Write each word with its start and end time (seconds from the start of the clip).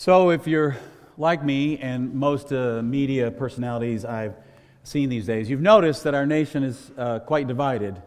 So, 0.00 0.30
if 0.30 0.46
you're 0.46 0.76
like 1.16 1.44
me 1.44 1.76
and 1.78 2.14
most 2.14 2.52
uh, 2.52 2.82
media 2.84 3.32
personalities 3.32 4.04
I've 4.04 4.36
seen 4.84 5.08
these 5.08 5.26
days, 5.26 5.50
you've 5.50 5.60
noticed 5.60 6.04
that 6.04 6.14
our 6.14 6.24
nation 6.24 6.62
is 6.62 6.92
uh, 6.96 7.18
quite 7.18 7.48
divided, 7.48 8.00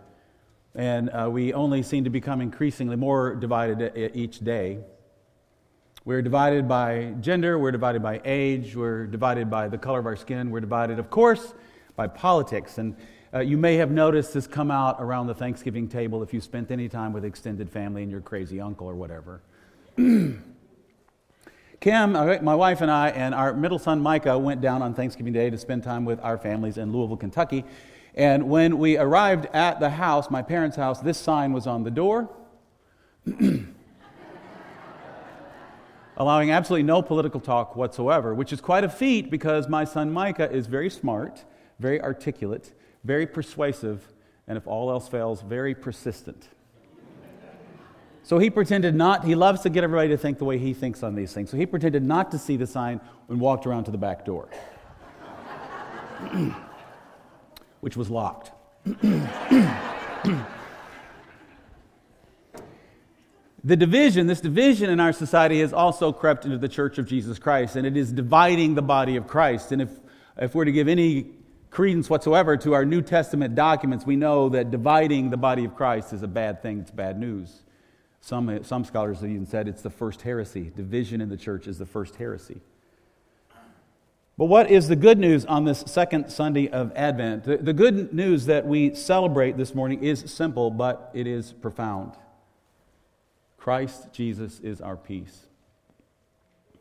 and 0.74 1.10
uh, 1.10 1.28
we 1.30 1.52
only 1.52 1.84
seem 1.84 2.06
to 2.06 2.10
become 2.10 2.40
increasingly 2.40 2.96
more 2.96 3.36
divided 3.36 3.92
each 4.16 4.40
day. 4.40 4.80
We're 6.06 6.22
divided 6.22 6.66
by 6.66 7.14
gender, 7.20 7.60
we're 7.60 7.74
divided 7.74 8.02
by 8.02 8.22
age, 8.24 8.74
we're 8.74 9.06
divided 9.06 9.50
by 9.50 9.68
the 9.68 9.78
color 9.78 10.00
of 10.00 10.06
our 10.06 10.16
skin, 10.16 10.50
we're 10.50 10.62
divided, 10.62 10.98
of 10.98 11.10
course, 11.10 11.54
by 11.98 12.08
politics. 12.08 12.78
And 12.78 12.96
uh, 13.34 13.40
you 13.40 13.58
may 13.58 13.76
have 13.76 13.92
noticed 13.92 14.34
this 14.34 14.48
come 14.48 14.72
out 14.72 14.96
around 15.00 15.28
the 15.28 15.36
Thanksgiving 15.36 15.90
table 15.90 16.24
if 16.24 16.34
you 16.34 16.40
spent 16.40 16.72
any 16.72 16.88
time 16.88 17.12
with 17.12 17.26
extended 17.26 17.70
family 17.70 18.02
and 18.02 18.10
your 18.10 18.22
crazy 18.22 18.62
uncle 18.62 18.88
or 18.88 18.96
whatever. 18.96 19.42
Kim, 21.82 22.12
my 22.12 22.54
wife, 22.54 22.82
and 22.82 22.92
I, 22.92 23.10
and 23.10 23.34
our 23.34 23.54
middle 23.54 23.80
son 23.80 24.02
Micah 24.02 24.38
went 24.38 24.62
down 24.62 24.84
on 24.84 24.94
Thanksgiving 24.94 25.34
Day 25.34 25.50
to 25.50 25.58
spend 25.58 25.82
time 25.82 26.06
with 26.06 26.20
our 26.20 26.38
families 26.38 26.78
in 26.78 26.92
Louisville, 26.92 27.18
Kentucky. 27.18 27.66
And 28.14 28.52
when 28.52 28.78
we 28.78 29.00
arrived 29.00 29.48
at 29.52 29.80
the 29.80 29.90
house, 29.90 30.30
my 30.30 30.44
parents' 30.44 30.78
house, 30.78 31.00
this 31.00 31.18
sign 31.18 31.54
was 31.54 31.66
on 31.66 31.84
the 31.84 31.90
door, 31.90 32.30
allowing 36.18 36.52
absolutely 36.52 36.84
no 36.84 37.02
political 37.02 37.40
talk 37.40 37.76
whatsoever, 37.76 38.36
which 38.36 38.54
is 38.54 38.62
quite 38.62 38.84
a 38.84 38.90
feat 38.90 39.32
because 39.32 39.68
my 39.68 39.84
son 39.84 40.14
Micah 40.14 40.52
is 40.52 40.68
very 40.68 40.92
smart, 40.92 41.46
very 41.80 42.00
articulate, 42.00 42.74
very 43.04 43.26
persuasive, 43.26 44.14
and 44.48 44.56
if 44.56 44.68
all 44.68 44.92
else 44.92 45.08
fails, 45.08 45.42
very 45.42 45.74
persistent. 45.74 46.48
So 48.24 48.38
he 48.38 48.50
pretended 48.50 48.96
not, 48.96 49.24
he 49.26 49.36
loves 49.36 49.62
to 49.62 49.70
get 49.70 49.84
everybody 49.84 50.10
to 50.10 50.18
think 50.18 50.38
the 50.38 50.46
way 50.46 50.58
he 50.58 50.74
thinks 50.74 51.04
on 51.04 51.16
these 51.16 51.34
things. 51.34 51.50
So 51.50 51.58
he 51.58 51.66
pretended 51.66 52.04
not 52.04 52.32
to 52.32 52.38
see 52.38 52.56
the 52.56 52.68
sign 52.68 53.02
and 53.30 53.40
walked 53.40 53.66
around 53.66 53.86
to 53.86 53.92
the 53.92 53.98
back 53.98 54.26
door, 54.26 54.48
which 57.82 57.98
was 57.98 58.10
locked. 58.10 58.52
the 63.64 63.76
division, 63.76 64.28
this 64.28 64.42
division 64.42 64.90
in 64.90 65.00
our 65.00 65.14
society 65.14 65.62
has 65.62 65.74
also 65.74 66.12
crept 66.12 66.46
into 66.46 66.60
the 66.60 66.70
church 66.70 67.00
of 67.00 67.08
Jesus 67.08 67.40
Christ, 67.40 67.76
and 67.76 67.88
it 67.88 67.98
is 67.98 68.12
dividing 68.12 68.76
the 68.76 68.82
body 68.84 69.16
of 69.16 69.28
Christ. 69.28 69.72
And 69.72 69.82
if, 69.82 69.90
if 70.38 70.54
we're 70.54 70.66
to 70.66 70.72
give 70.72 70.88
any 70.88 71.32
credence 71.72 72.08
whatsoever 72.10 72.56
to 72.58 72.74
our 72.74 72.86
New 72.86 73.02
Testament 73.02 73.56
documents, 73.56 74.06
we 74.06 74.16
know 74.16 74.50
that 74.50 74.70
dividing 74.70 75.32
the 75.32 75.38
body 75.38 75.66
of 75.66 75.76
Christ 75.76 76.14
is 76.14 76.22
a 76.22 76.28
bad 76.28 76.62
thing, 76.62 76.82
it's 76.82 76.92
bad 76.92 77.20
news. 77.20 77.64
Some, 78.22 78.64
some 78.64 78.86
scholars 78.86 79.22
have 79.22 79.30
even 79.30 79.48
said 79.48 79.68
it's 79.68 79.82
the 79.82 79.90
first 79.90 80.22
heresy. 80.22 80.72
Division 80.76 81.22
in 81.22 81.30
the 81.30 81.38
church 81.38 81.68
is 81.68 81.80
the 81.80 81.86
first 81.88 82.16
heresy. 82.16 82.62
But 84.38 84.46
what 84.46 84.72
is 84.72 84.88
the 84.88 84.96
good 84.96 85.18
news 85.20 85.44
on 85.46 85.66
this 85.66 85.84
second 85.88 86.30
Sunday 86.30 86.70
of 86.70 86.92
Advent? 86.96 87.44
The, 87.44 87.58
the 87.58 87.74
good 87.74 88.14
news 88.14 88.46
that 88.46 88.66
we 88.66 88.96
celebrate 88.96 89.58
this 89.58 89.76
morning 89.76 90.04
is 90.04 90.24
simple, 90.28 90.70
but 90.72 91.12
it 91.14 91.28
is 91.28 91.52
profound. 91.52 92.14
Christ 93.58 94.08
Jesus 94.14 94.60
is 94.60 94.82
our 94.82 94.98
peace. 94.98 95.48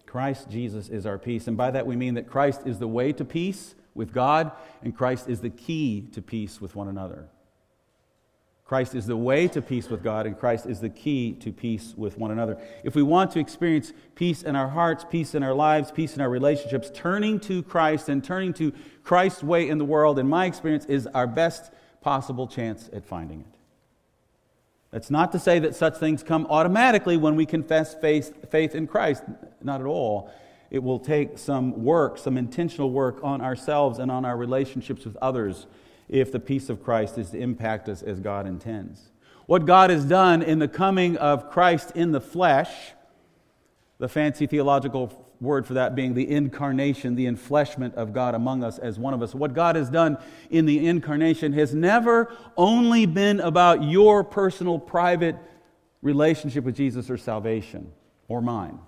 Christ 0.06 0.48
Jesus 0.50 0.88
is 0.88 1.06
our 1.06 1.18
peace. 1.18 1.48
And 1.48 1.56
by 1.56 1.70
that 1.70 1.86
we 1.86 1.96
mean 1.96 2.14
that 2.14 2.28
Christ 2.28 2.62
is 2.66 2.78
the 2.78 2.88
way 2.88 3.12
to 3.12 3.24
peace 3.24 3.74
with 3.94 4.12
God, 4.12 4.52
and 4.82 4.96
Christ 4.96 5.28
is 5.28 5.40
the 5.40 5.50
key 5.50 6.06
to 6.12 6.22
peace 6.22 6.60
with 6.60 6.76
one 6.76 6.88
another. 6.88 7.28
Christ 8.70 8.94
is 8.94 9.06
the 9.06 9.16
way 9.16 9.48
to 9.48 9.60
peace 9.60 9.88
with 9.88 10.04
God, 10.04 10.26
and 10.26 10.38
Christ 10.38 10.64
is 10.64 10.78
the 10.78 10.88
key 10.88 11.32
to 11.40 11.50
peace 11.50 11.92
with 11.96 12.16
one 12.16 12.30
another. 12.30 12.56
If 12.84 12.94
we 12.94 13.02
want 13.02 13.32
to 13.32 13.40
experience 13.40 13.92
peace 14.14 14.44
in 14.44 14.54
our 14.54 14.68
hearts, 14.68 15.04
peace 15.10 15.34
in 15.34 15.42
our 15.42 15.54
lives, 15.54 15.90
peace 15.90 16.14
in 16.14 16.20
our 16.20 16.30
relationships, 16.30 16.88
turning 16.94 17.40
to 17.40 17.64
Christ 17.64 18.08
and 18.08 18.22
turning 18.22 18.52
to 18.52 18.72
Christ's 19.02 19.42
way 19.42 19.68
in 19.68 19.78
the 19.78 19.84
world, 19.84 20.20
in 20.20 20.28
my 20.28 20.46
experience, 20.46 20.84
is 20.84 21.08
our 21.08 21.26
best 21.26 21.72
possible 22.00 22.46
chance 22.46 22.88
at 22.92 23.04
finding 23.04 23.40
it. 23.40 23.58
That's 24.92 25.10
not 25.10 25.32
to 25.32 25.40
say 25.40 25.58
that 25.58 25.74
such 25.74 25.96
things 25.96 26.22
come 26.22 26.46
automatically 26.48 27.16
when 27.16 27.34
we 27.34 27.46
confess 27.46 27.96
faith, 27.96 28.52
faith 28.52 28.76
in 28.76 28.86
Christ. 28.86 29.24
Not 29.60 29.80
at 29.80 29.86
all. 29.88 30.30
It 30.70 30.84
will 30.84 31.00
take 31.00 31.38
some 31.38 31.82
work, 31.82 32.18
some 32.18 32.38
intentional 32.38 32.92
work 32.92 33.18
on 33.24 33.40
ourselves 33.40 33.98
and 33.98 34.12
on 34.12 34.24
our 34.24 34.36
relationships 34.36 35.04
with 35.04 35.16
others 35.16 35.66
if 36.10 36.32
the 36.32 36.40
peace 36.40 36.68
of 36.68 36.82
Christ 36.82 37.16
is 37.16 37.30
to 37.30 37.38
impact 37.38 37.88
us 37.88 38.02
as 38.02 38.20
God 38.20 38.46
intends. 38.46 39.10
What 39.46 39.64
God 39.64 39.90
has 39.90 40.04
done 40.04 40.42
in 40.42 40.58
the 40.58 40.68
coming 40.68 41.16
of 41.16 41.50
Christ 41.50 41.92
in 41.94 42.12
the 42.12 42.20
flesh, 42.20 42.70
the 43.98 44.08
fancy 44.08 44.46
theological 44.46 45.26
word 45.40 45.66
for 45.66 45.74
that 45.74 45.94
being 45.94 46.14
the 46.14 46.28
incarnation, 46.28 47.14
the 47.14 47.26
enfleshment 47.26 47.94
of 47.94 48.12
God 48.12 48.34
among 48.34 48.62
us 48.62 48.78
as 48.78 48.98
one 48.98 49.14
of 49.14 49.22
us. 49.22 49.34
What 49.34 49.54
God 49.54 49.76
has 49.76 49.88
done 49.88 50.18
in 50.50 50.66
the 50.66 50.86
incarnation 50.86 51.52
has 51.54 51.74
never 51.74 52.34
only 52.56 53.06
been 53.06 53.40
about 53.40 53.82
your 53.84 54.22
personal, 54.22 54.78
private 54.78 55.36
relationship 56.02 56.64
with 56.64 56.76
Jesus 56.76 57.08
or 57.08 57.16
salvation 57.16 57.92
or 58.28 58.42
mine. 58.42 58.78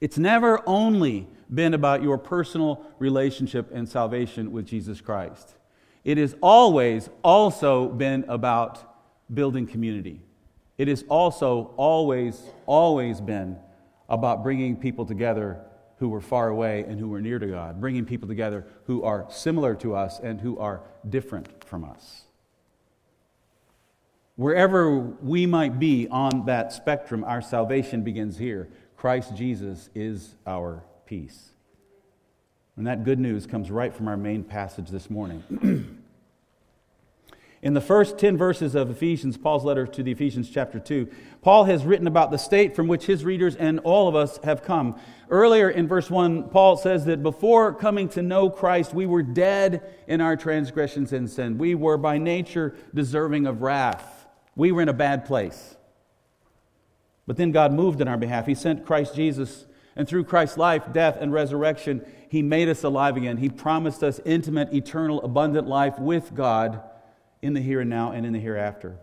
It's 0.00 0.18
never 0.18 0.60
only 0.66 1.28
been 1.52 1.74
about 1.74 2.02
your 2.02 2.18
personal 2.18 2.84
relationship 2.98 3.70
and 3.72 3.88
salvation 3.88 4.52
with 4.52 4.66
Jesus 4.66 5.00
Christ. 5.00 5.54
It 6.04 6.18
has 6.18 6.34
always 6.40 7.08
also 7.22 7.88
been 7.88 8.24
about 8.28 8.82
building 9.32 9.66
community. 9.66 10.20
It 10.78 10.88
has 10.88 11.04
also 11.08 11.74
always, 11.76 12.40
always 12.66 13.20
been 13.20 13.56
about 14.08 14.42
bringing 14.42 14.76
people 14.76 15.06
together 15.06 15.64
who 15.98 16.08
were 16.08 16.20
far 16.20 16.48
away 16.48 16.84
and 16.88 16.98
who 16.98 17.08
were 17.08 17.20
near 17.20 17.38
to 17.38 17.46
God, 17.46 17.80
bringing 17.80 18.04
people 18.04 18.26
together 18.26 18.66
who 18.86 19.04
are 19.04 19.26
similar 19.30 19.76
to 19.76 19.94
us 19.94 20.18
and 20.18 20.40
who 20.40 20.58
are 20.58 20.82
different 21.08 21.64
from 21.64 21.84
us. 21.84 22.22
Wherever 24.34 24.98
we 24.98 25.46
might 25.46 25.78
be 25.78 26.08
on 26.08 26.46
that 26.46 26.72
spectrum, 26.72 27.22
our 27.22 27.40
salvation 27.40 28.02
begins 28.02 28.38
here. 28.38 28.68
Christ 28.96 29.36
Jesus 29.36 29.90
is 29.94 30.34
our 30.46 30.82
peace. 31.06 31.51
And 32.76 32.86
that 32.86 33.04
good 33.04 33.18
news 33.18 33.46
comes 33.46 33.70
right 33.70 33.94
from 33.94 34.08
our 34.08 34.16
main 34.16 34.44
passage 34.44 34.88
this 34.88 35.10
morning. 35.10 35.98
In 37.62 37.74
the 37.74 37.80
first 37.80 38.18
10 38.18 38.36
verses 38.36 38.74
of 38.74 38.90
Ephesians, 38.90 39.36
Paul's 39.36 39.64
letter 39.64 39.86
to 39.86 40.02
the 40.02 40.10
Ephesians, 40.10 40.50
chapter 40.50 40.80
2, 40.80 41.08
Paul 41.42 41.64
has 41.64 41.84
written 41.84 42.08
about 42.08 42.32
the 42.32 42.38
state 42.38 42.74
from 42.74 42.88
which 42.88 43.06
his 43.06 43.24
readers 43.24 43.54
and 43.54 43.78
all 43.80 44.08
of 44.08 44.16
us 44.16 44.40
have 44.42 44.64
come. 44.64 44.98
Earlier 45.30 45.70
in 45.70 45.86
verse 45.86 46.10
1, 46.10 46.48
Paul 46.48 46.76
says 46.76 47.04
that 47.04 47.22
before 47.22 47.72
coming 47.72 48.08
to 48.10 48.22
know 48.22 48.50
Christ, 48.50 48.94
we 48.94 49.06
were 49.06 49.22
dead 49.22 49.94
in 50.08 50.20
our 50.20 50.34
transgressions 50.34 51.12
and 51.12 51.30
sin. 51.30 51.56
We 51.56 51.76
were 51.76 51.96
by 51.96 52.18
nature 52.18 52.74
deserving 52.94 53.46
of 53.46 53.62
wrath. 53.62 54.26
We 54.56 54.72
were 54.72 54.82
in 54.82 54.88
a 54.88 54.94
bad 54.94 55.24
place. 55.24 55.76
But 57.28 57.36
then 57.36 57.52
God 57.52 57.72
moved 57.72 58.00
in 58.00 58.08
our 58.08 58.18
behalf. 58.18 58.46
He 58.46 58.56
sent 58.56 58.84
Christ 58.84 59.14
Jesus 59.14 59.66
and 59.96 60.08
through 60.08 60.24
Christ's 60.24 60.56
life, 60.56 60.84
death, 60.92 61.18
and 61.20 61.32
resurrection, 61.32 62.04
He 62.28 62.42
made 62.42 62.68
us 62.68 62.82
alive 62.82 63.16
again. 63.16 63.36
He 63.36 63.48
promised 63.48 64.02
us 64.02 64.20
intimate, 64.24 64.72
eternal, 64.72 65.22
abundant 65.22 65.68
life 65.68 65.98
with 65.98 66.34
God 66.34 66.82
in 67.42 67.54
the 67.54 67.60
here 67.60 67.80
and 67.80 67.90
now 67.90 68.12
and 68.12 68.24
in 68.24 68.32
the 68.32 68.40
hereafter. 68.40 68.96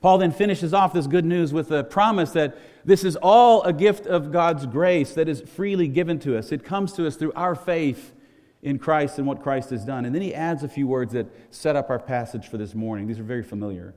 Paul 0.00 0.18
then 0.18 0.32
finishes 0.32 0.74
off 0.74 0.92
this 0.92 1.06
good 1.06 1.24
news 1.24 1.52
with 1.52 1.70
a 1.70 1.84
promise 1.84 2.32
that 2.32 2.58
this 2.84 3.04
is 3.04 3.16
all 3.16 3.62
a 3.62 3.72
gift 3.72 4.06
of 4.06 4.32
God's 4.32 4.66
grace 4.66 5.14
that 5.14 5.28
is 5.28 5.40
freely 5.40 5.86
given 5.86 6.18
to 6.20 6.36
us. 6.36 6.50
It 6.50 6.64
comes 6.64 6.92
to 6.94 7.06
us 7.06 7.14
through 7.14 7.32
our 7.34 7.54
faith 7.54 8.12
in 8.62 8.78
Christ 8.78 9.18
and 9.18 9.26
what 9.26 9.42
Christ 9.42 9.70
has 9.70 9.84
done. 9.84 10.04
And 10.04 10.12
then 10.14 10.22
he 10.22 10.34
adds 10.34 10.64
a 10.64 10.68
few 10.68 10.88
words 10.88 11.12
that 11.12 11.26
set 11.54 11.76
up 11.76 11.88
our 11.88 12.00
passage 12.00 12.48
for 12.48 12.56
this 12.56 12.74
morning. 12.74 13.06
These 13.06 13.20
are 13.20 13.24
very 13.24 13.44
familiar. 13.44 13.94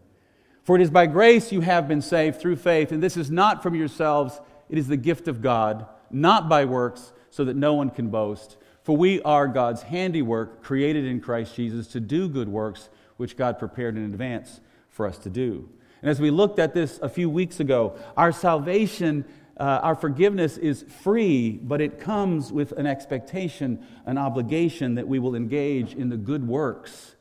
For 0.63 0.75
it 0.75 0.81
is 0.81 0.91
by 0.91 1.07
grace 1.07 1.51
you 1.51 1.61
have 1.61 1.87
been 1.87 2.01
saved 2.01 2.39
through 2.39 2.55
faith, 2.55 2.91
and 2.91 3.01
this 3.01 3.17
is 3.17 3.29
not 3.29 3.61
from 3.61 3.75
yourselves, 3.75 4.39
it 4.69 4.77
is 4.77 4.87
the 4.87 4.97
gift 4.97 5.27
of 5.27 5.41
God, 5.41 5.85
not 6.09 6.49
by 6.49 6.65
works, 6.65 7.13
so 7.29 7.45
that 7.45 7.55
no 7.55 7.73
one 7.73 7.89
can 7.89 8.09
boast. 8.09 8.57
For 8.83 8.95
we 8.95 9.21
are 9.23 9.47
God's 9.47 9.83
handiwork, 9.83 10.61
created 10.63 11.05
in 11.05 11.19
Christ 11.19 11.55
Jesus 11.55 11.87
to 11.87 11.99
do 11.99 12.29
good 12.29 12.47
works, 12.47 12.89
which 13.17 13.35
God 13.35 13.57
prepared 13.59 13.97
in 13.97 14.05
advance 14.05 14.61
for 14.89 15.07
us 15.07 15.17
to 15.19 15.29
do. 15.29 15.69
And 16.01 16.09
as 16.11 16.19
we 16.19 16.29
looked 16.29 16.59
at 16.59 16.73
this 16.73 16.99
a 17.01 17.09
few 17.09 17.29
weeks 17.29 17.59
ago, 17.59 17.97
our 18.15 18.31
salvation, 18.31 19.25
uh, 19.57 19.79
our 19.81 19.95
forgiveness 19.95 20.57
is 20.57 20.85
free, 21.01 21.59
but 21.63 21.81
it 21.81 21.99
comes 21.99 22.51
with 22.51 22.73
an 22.73 22.85
expectation, 22.85 23.85
an 24.05 24.17
obligation 24.17 24.95
that 24.95 25.07
we 25.07 25.17
will 25.17 25.35
engage 25.35 25.93
in 25.93 26.09
the 26.09 26.17
good 26.17 26.47
works 26.47 27.15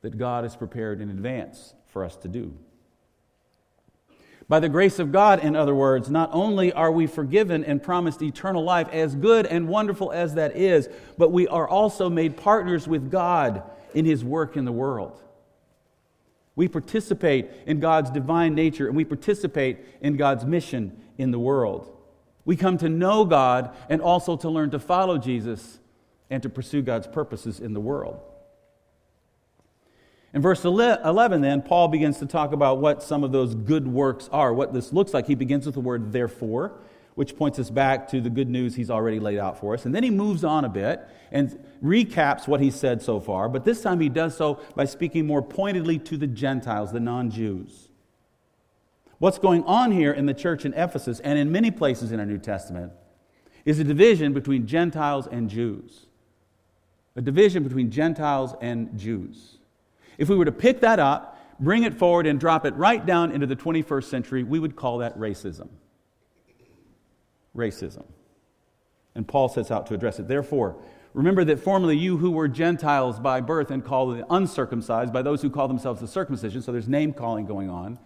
that 0.00 0.16
God 0.16 0.44
has 0.44 0.56
prepared 0.56 1.00
in 1.00 1.10
advance 1.10 1.74
for 1.88 2.04
us 2.04 2.16
to 2.16 2.28
do. 2.28 2.56
By 4.48 4.60
the 4.60 4.68
grace 4.68 4.98
of 4.98 5.12
God, 5.12 5.44
in 5.44 5.56
other 5.56 5.74
words, 5.74 6.10
not 6.10 6.30
only 6.32 6.72
are 6.72 6.90
we 6.92 7.06
forgiven 7.06 7.64
and 7.64 7.82
promised 7.82 8.22
eternal 8.22 8.64
life, 8.64 8.88
as 8.90 9.14
good 9.14 9.46
and 9.46 9.68
wonderful 9.68 10.12
as 10.12 10.34
that 10.34 10.56
is, 10.56 10.88
but 11.16 11.30
we 11.30 11.46
are 11.48 11.68
also 11.68 12.10
made 12.10 12.36
partners 12.36 12.86
with 12.86 13.10
God 13.10 13.62
in 13.94 14.04
His 14.04 14.24
work 14.24 14.56
in 14.56 14.64
the 14.64 14.72
world. 14.72 15.20
We 16.54 16.68
participate 16.68 17.50
in 17.66 17.80
God's 17.80 18.10
divine 18.10 18.54
nature 18.54 18.86
and 18.86 18.96
we 18.96 19.04
participate 19.04 19.78
in 20.00 20.16
God's 20.16 20.44
mission 20.44 21.00
in 21.16 21.30
the 21.30 21.38
world. 21.38 21.96
We 22.44 22.56
come 22.56 22.76
to 22.78 22.88
know 22.88 23.24
God 23.24 23.74
and 23.88 24.02
also 24.02 24.36
to 24.36 24.50
learn 24.50 24.70
to 24.70 24.78
follow 24.78 25.16
Jesus 25.16 25.78
and 26.28 26.42
to 26.42 26.48
pursue 26.48 26.82
God's 26.82 27.06
purposes 27.06 27.60
in 27.60 27.72
the 27.72 27.80
world. 27.80 28.20
In 30.34 30.40
verse 30.40 30.64
11, 30.64 31.42
then, 31.42 31.60
Paul 31.60 31.88
begins 31.88 32.18
to 32.18 32.26
talk 32.26 32.52
about 32.52 32.78
what 32.78 33.02
some 33.02 33.22
of 33.22 33.32
those 33.32 33.54
good 33.54 33.86
works 33.86 34.30
are, 34.32 34.54
what 34.54 34.72
this 34.72 34.92
looks 34.92 35.12
like. 35.12 35.26
He 35.26 35.34
begins 35.34 35.66
with 35.66 35.74
the 35.74 35.80
word 35.80 36.10
therefore, 36.10 36.72
which 37.14 37.36
points 37.36 37.58
us 37.58 37.68
back 37.68 38.08
to 38.08 38.20
the 38.20 38.30
good 38.30 38.48
news 38.48 38.74
he's 38.74 38.90
already 38.90 39.20
laid 39.20 39.38
out 39.38 39.60
for 39.60 39.74
us. 39.74 39.84
And 39.84 39.94
then 39.94 40.02
he 40.02 40.08
moves 40.08 40.42
on 40.42 40.64
a 40.64 40.70
bit 40.70 41.06
and 41.30 41.62
recaps 41.84 42.48
what 42.48 42.62
he 42.62 42.70
said 42.70 43.02
so 43.02 43.20
far, 43.20 43.50
but 43.50 43.64
this 43.64 43.82
time 43.82 44.00
he 44.00 44.08
does 44.08 44.34
so 44.34 44.58
by 44.74 44.86
speaking 44.86 45.26
more 45.26 45.42
pointedly 45.42 45.98
to 45.98 46.16
the 46.16 46.26
Gentiles, 46.26 46.92
the 46.92 47.00
non 47.00 47.30
Jews. 47.30 47.88
What's 49.18 49.38
going 49.38 49.62
on 49.64 49.92
here 49.92 50.12
in 50.12 50.26
the 50.26 50.34
church 50.34 50.64
in 50.64 50.72
Ephesus 50.72 51.20
and 51.20 51.38
in 51.38 51.52
many 51.52 51.70
places 51.70 52.10
in 52.10 52.18
our 52.18 52.26
New 52.26 52.38
Testament 52.38 52.92
is 53.64 53.78
a 53.78 53.84
division 53.84 54.32
between 54.32 54.66
Gentiles 54.66 55.28
and 55.30 55.48
Jews. 55.48 56.06
A 57.14 57.20
division 57.20 57.62
between 57.62 57.90
Gentiles 57.90 58.54
and 58.60 58.98
Jews. 58.98 59.58
If 60.18 60.28
we 60.28 60.36
were 60.36 60.44
to 60.44 60.52
pick 60.52 60.80
that 60.80 60.98
up, 60.98 61.38
bring 61.60 61.84
it 61.84 61.94
forward, 61.94 62.26
and 62.26 62.40
drop 62.40 62.66
it 62.66 62.74
right 62.74 63.04
down 63.04 63.30
into 63.30 63.46
the 63.46 63.56
21st 63.56 64.04
century, 64.04 64.42
we 64.42 64.58
would 64.58 64.76
call 64.76 64.98
that 64.98 65.18
racism. 65.18 65.68
Racism. 67.56 68.04
And 69.14 69.28
Paul 69.28 69.48
sets 69.48 69.70
out 69.70 69.86
to 69.88 69.94
address 69.94 70.18
it. 70.18 70.26
Therefore, 70.26 70.76
remember 71.14 71.44
that 71.44 71.60
formerly 71.60 71.96
you 71.96 72.16
who 72.16 72.30
were 72.30 72.48
Gentiles 72.48 73.20
by 73.20 73.40
birth 73.40 73.70
and 73.70 73.84
called 73.84 74.16
the 74.16 74.26
uncircumcised 74.30 75.12
by 75.12 75.22
those 75.22 75.42
who 75.42 75.50
call 75.50 75.68
themselves 75.68 76.00
the 76.00 76.08
circumcision, 76.08 76.62
so 76.62 76.72
there's 76.72 76.88
name 76.88 77.12
calling 77.12 77.44
going 77.44 77.68
on, 77.68 77.98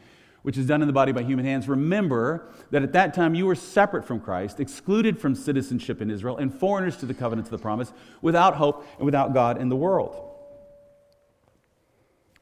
which 0.43 0.59
is 0.59 0.67
done 0.67 0.83
in 0.83 0.87
the 0.87 0.93
body 0.93 1.13
by 1.13 1.23
human 1.23 1.45
hands. 1.45 1.69
Remember 1.69 2.49
that 2.71 2.83
at 2.83 2.93
that 2.93 3.15
time 3.15 3.35
you 3.35 3.47
were 3.47 3.55
separate 3.55 4.05
from 4.05 4.21
Christ, 4.21 4.61
excluded 4.61 5.19
from 5.19 5.35
citizenship 5.35 6.03
in 6.03 6.11
Israel, 6.11 6.37
and 6.37 6.53
foreigners 6.53 6.97
to 6.99 7.07
the 7.07 7.15
covenants 7.15 7.49
of 7.49 7.59
the 7.59 7.63
promise, 7.63 7.93
without 8.21 8.57
hope 8.57 8.87
and 8.97 9.07
without 9.07 9.33
God 9.33 9.61
in 9.61 9.69
the 9.69 9.77
world. 9.77 10.26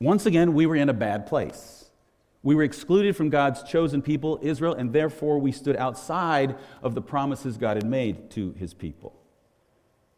Once 0.04 0.26
again, 0.26 0.52
we 0.52 0.66
were 0.66 0.76
in 0.76 0.90
a 0.90 0.94
bad 0.94 1.26
place. 1.26 1.90
We 2.42 2.54
were 2.54 2.62
excluded 2.62 3.16
from 3.16 3.30
God's 3.30 3.62
chosen 3.62 4.02
people, 4.02 4.38
Israel, 4.42 4.74
and 4.74 4.92
therefore 4.92 5.38
we 5.38 5.50
stood 5.50 5.76
outside 5.76 6.56
of 6.82 6.94
the 6.94 7.00
promises 7.00 7.56
God 7.56 7.78
had 7.78 7.86
made 7.86 8.30
to 8.32 8.52
his 8.52 8.74
people. 8.74 9.18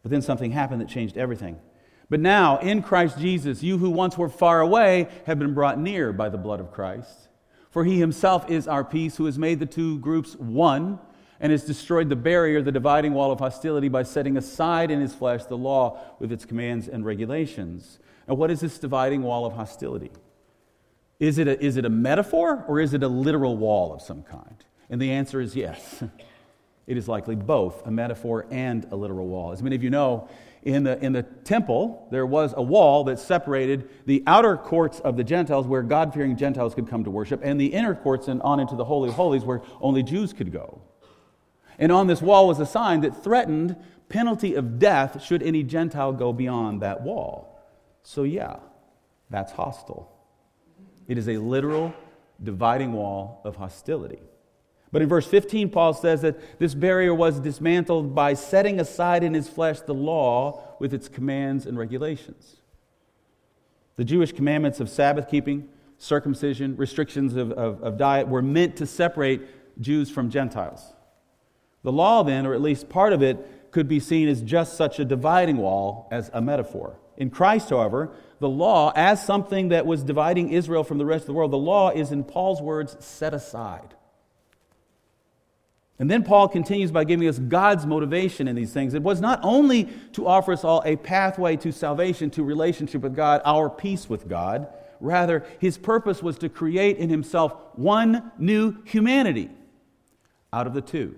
But 0.03 0.11
then 0.11 0.23
something 0.23 0.51
happened 0.51 0.81
that 0.81 0.89
changed 0.89 1.17
everything. 1.17 1.61
But 2.11 2.19
now, 2.19 2.59
in 2.59 2.83
Christ 2.83 3.21
Jesus, 3.21 3.63
you 3.63 3.79
who 3.79 3.91
once 3.91 4.19
were 4.19 4.29
far 4.29 4.61
away 4.61 5.07
have 5.25 5.39
been 5.39 5.55
brought 5.55 5.79
near 5.79 6.13
by 6.13 6.31
the 6.31 6.37
blood 6.37 6.59
of 6.59 6.73
Christ. 6.73 7.29
For 7.71 7.85
he 7.85 8.01
himself 8.01 8.51
is 8.51 8.67
our 8.67 8.83
peace, 8.83 9.17
who 9.17 9.27
has 9.27 9.39
made 9.39 9.61
the 9.61 9.67
two 9.67 10.01
groups 10.01 10.35
one 10.35 10.99
and 11.41 11.53
has 11.53 11.65
destroyed 11.65 12.09
the 12.09 12.17
barrier, 12.17 12.63
the 12.63 12.73
dividing 12.73 13.13
wall 13.15 13.31
of 13.33 13.39
hostility, 13.39 13.89
by 13.89 14.03
setting 14.03 14.37
aside 14.37 14.91
in 14.91 15.01
his 15.01 15.15
flesh 15.15 15.45
the 15.45 15.57
law 15.57 15.99
with 16.19 16.33
its 16.33 16.45
commands 16.45 16.89
and 16.89 17.05
regulations. 17.05 17.99
Now, 18.27 18.35
what 18.35 18.51
is 18.51 18.61
this 18.61 18.79
dividing 18.79 19.23
wall 19.23 19.47
of 19.47 19.53
hostility? 19.53 20.11
Is 21.19 21.39
it, 21.39 21.49
a, 21.49 21.63
is 21.65 21.77
it 21.77 21.85
a 21.85 21.91
metaphor 21.91 22.65
or 22.69 22.81
is 22.81 22.95
it 22.95 23.03
a 23.03 23.09
literal 23.09 23.57
wall 23.57 23.95
of 23.95 24.03
some 24.03 24.23
kind? 24.23 24.65
And 24.91 25.01
the 25.01 25.13
answer 25.13 25.41
is 25.41 25.57
yes. 25.57 26.03
It 26.87 26.97
is 26.97 27.09
likely 27.09 27.35
both 27.35 27.85
a 27.85 27.91
metaphor 27.91 28.47
and 28.51 28.87
a 28.93 28.97
literal 28.97 29.27
wall. 29.27 29.53
As 29.53 29.63
many 29.63 29.75
of 29.75 29.83
you 29.83 29.91
know, 29.91 30.29
in 30.63 30.85
the, 30.85 31.05
in 31.05 31.13
the 31.13 31.23
temple, 31.23 32.07
there 32.11 32.27
was 32.27 32.55
a 32.57 32.63
wall 32.63 33.05
that 33.05 33.19
separated 33.19 33.89
the 34.07 34.23
outer 34.27 34.57
courts 34.57 35.01
of 35.01 35.17
the 35.17 35.25
Gentiles, 35.25 35.67
where 35.67 35.83
God 35.83 36.15
fearing 36.15 36.37
Gentiles 36.37 36.75
could 36.75 36.89
come 36.89 37.05
to 37.05 37.11
worship, 37.11 37.41
and 37.43 37.61
the 37.61 37.67
inner 37.67 37.95
courts 37.95 38.29
and 38.29 38.41
on 38.43 38.61
into 38.61 38.77
the 38.77 38.85
Holy 38.85 39.09
of 39.09 39.17
Holies, 39.17 39.45
where 39.45 39.63
only 39.81 40.03
Jews 40.03 40.33
could 40.33 40.53
go. 40.53 40.81
And 41.79 41.93
on 41.93 42.07
this 42.07 42.23
wall 42.23 42.49
was 42.49 42.59
a 42.59 42.67
sign 42.67 43.03
that 43.03 43.23
threatened 43.23 43.77
penalty 44.09 44.55
of 44.55 44.79
death 44.79 45.23
should 45.23 45.43
any 45.43 45.63
Gentile 45.63 46.13
go 46.13 46.33
beyond 46.33 46.83
that 46.83 47.03
wall. 47.03 47.61
So, 48.03 48.23
yeah, 48.23 48.57
that's 49.31 49.53
hostile. 49.53 50.13
It 51.09 51.19
is 51.19 51.29
a 51.29 51.39
literal 51.39 51.95
dividing 52.43 52.93
wall 52.93 53.41
of 53.45 53.57
hostility. 53.57 54.21
But 54.93 55.03
in 55.03 55.09
verse 55.09 55.27
15, 55.27 55.71
Paul 55.71 55.95
says 55.95 56.23
that 56.23 56.59
this 56.59 56.75
barrier 56.75 57.15
was 57.15 57.41
dismantled 57.41 58.15
by 58.15 58.35
setting 58.35 58.81
aside 58.81 59.25
in 59.25 59.35
his 59.35 59.49
flesh 59.49 59.81
the 59.81 59.95
law 59.95 60.63
with 60.79 60.95
its 60.95 61.09
commands 61.09 61.67
and 61.67 61.77
regulations. 61.77 62.57
The 63.97 64.05
Jewish 64.05 64.33
commandments 64.33 64.79
of 64.79 64.89
Sabbath 64.89 65.29
keeping, 65.29 65.69
circumcision, 65.99 66.77
restrictions 66.77 67.35
of, 67.35 67.51
of, 67.53 67.83
of 67.83 67.99
diet 67.99 68.29
were 68.29 68.43
meant 68.43 68.77
to 68.77 68.87
separate 68.87 69.81
Jews 69.81 70.11
from 70.11 70.31
Gentiles. 70.31 70.93
The 71.87 71.93
law, 71.93 72.25
then, 72.25 72.47
or 72.47 72.53
at 72.53 72.61
least 72.61 72.89
part 72.89 73.13
of 73.13 73.23
it, 73.23 73.71
could 73.71 73.87
be 73.87 74.01
seen 74.01 74.27
as 74.27 74.43
just 74.43 74.77
such 74.77 74.99
a 74.99 75.05
dividing 75.05 75.59
wall 75.59 76.09
as 76.11 76.33
a 76.35 76.41
metaphor. 76.43 76.99
In 77.17 77.31
Christ, 77.31 77.71
however, 77.71 78.11
the 78.41 78.49
law, 78.49 78.93
as 78.97 79.25
something 79.25 79.69
that 79.69 79.87
was 79.87 80.03
dividing 80.03 80.51
Israel 80.51 80.83
from 80.83 80.99
the 80.99 81.07
rest 81.07 81.23
of 81.23 81.27
the 81.29 81.35
world, 81.35 81.53
the 81.53 81.59
law 81.59 81.91
is, 81.91 82.11
in 82.11 82.25
Paul's 82.25 82.61
words, 82.61 82.97
set 82.99 83.33
aside. 83.33 83.95
And 86.01 86.11
then 86.11 86.25
Paul 86.25 86.49
continues 86.49 86.91
by 86.91 87.05
giving 87.05 87.29
us 87.29 87.39
God's 87.39 87.87
motivation 87.87 88.49
in 88.49 88.57
these 88.57 88.73
things. 88.73 88.93
It 88.93 89.05
was 89.05 89.21
not 89.21 89.39
only 89.45 89.85
to 90.15 90.27
offer 90.27 90.55
us 90.55 90.65
all 90.65 90.83
a 90.85 90.97
pathway 90.97 91.55
to 91.59 91.71
salvation, 91.71 92.31
to 92.31 92.43
relationship 92.43 93.03
with 93.03 93.15
God, 93.15 93.43
our 93.45 93.71
peace 93.71 94.09
with 94.09 94.29
God. 94.29 94.67
Rather, 94.99 95.47
his 95.61 95.79
purpose 95.79 96.21
was 96.21 96.37
to 96.39 96.49
create 96.49 96.97
in 96.97 97.11
himself 97.11 97.55
one 97.77 98.33
new 98.39 98.75
humanity 98.83 99.51
out 100.53 100.67
of 100.67 100.75
the 100.75 100.81
two, 100.81 101.15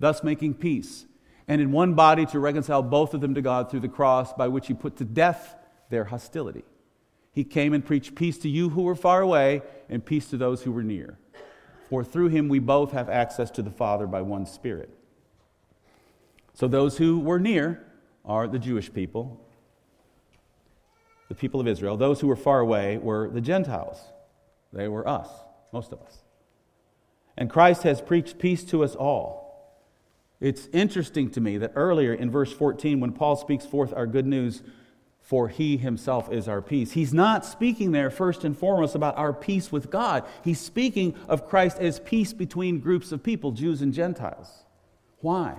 thus 0.00 0.24
making 0.24 0.54
peace 0.54 1.06
and 1.46 1.60
in 1.60 1.72
one 1.72 1.94
body 1.94 2.26
to 2.26 2.38
reconcile 2.38 2.82
both 2.82 3.12
of 3.12 3.20
them 3.20 3.34
to 3.34 3.42
God 3.42 3.70
through 3.70 3.80
the 3.80 3.88
cross, 3.88 4.32
by 4.32 4.48
which 4.48 4.68
he 4.68 4.74
put 4.74 4.96
to 4.96 5.04
death 5.04 5.56
their 5.90 6.04
hostility. 6.04 6.64
He 7.32 7.44
came 7.44 7.72
and 7.72 7.84
preached 7.84 8.14
peace 8.14 8.38
to 8.38 8.48
you 8.48 8.70
who 8.70 8.82
were 8.82 8.94
far 8.94 9.20
away 9.20 9.62
and 9.88 10.04
peace 10.04 10.28
to 10.30 10.36
those 10.36 10.62
who 10.62 10.72
were 10.72 10.82
near. 10.82 11.18
For 11.88 12.04
through 12.04 12.28
him 12.28 12.48
we 12.48 12.60
both 12.60 12.92
have 12.92 13.08
access 13.08 13.50
to 13.52 13.62
the 13.62 13.70
Father 13.70 14.06
by 14.06 14.22
one 14.22 14.46
Spirit. 14.46 14.90
So 16.54 16.68
those 16.68 16.98
who 16.98 17.18
were 17.18 17.40
near 17.40 17.84
are 18.24 18.46
the 18.46 18.58
Jewish 18.58 18.92
people, 18.92 19.44
the 21.28 21.34
people 21.34 21.60
of 21.60 21.66
Israel. 21.66 21.96
Those 21.96 22.20
who 22.20 22.28
were 22.28 22.36
far 22.36 22.60
away 22.60 22.98
were 22.98 23.28
the 23.28 23.40
Gentiles. 23.40 23.98
They 24.72 24.86
were 24.86 25.08
us, 25.08 25.28
most 25.72 25.92
of 25.92 26.00
us. 26.02 26.18
And 27.36 27.50
Christ 27.50 27.82
has 27.82 28.00
preached 28.00 28.38
peace 28.38 28.62
to 28.66 28.84
us 28.84 28.94
all. 28.94 29.49
It's 30.40 30.68
interesting 30.72 31.30
to 31.32 31.40
me 31.40 31.58
that 31.58 31.72
earlier 31.74 32.14
in 32.14 32.30
verse 32.30 32.52
14, 32.52 32.98
when 32.98 33.12
Paul 33.12 33.36
speaks 33.36 33.66
forth 33.66 33.92
our 33.92 34.06
good 34.06 34.26
news, 34.26 34.62
for 35.20 35.48
he 35.48 35.76
himself 35.76 36.32
is 36.32 36.48
our 36.48 36.62
peace, 36.62 36.92
he's 36.92 37.12
not 37.12 37.44
speaking 37.44 37.92
there 37.92 38.10
first 38.10 38.42
and 38.42 38.56
foremost 38.56 38.94
about 38.94 39.18
our 39.18 39.32
peace 39.34 39.70
with 39.70 39.90
God. 39.90 40.24
He's 40.42 40.58
speaking 40.58 41.14
of 41.28 41.46
Christ 41.46 41.78
as 41.78 42.00
peace 42.00 42.32
between 42.32 42.80
groups 42.80 43.12
of 43.12 43.22
people, 43.22 43.52
Jews 43.52 43.82
and 43.82 43.92
Gentiles. 43.92 44.64
Why? 45.18 45.58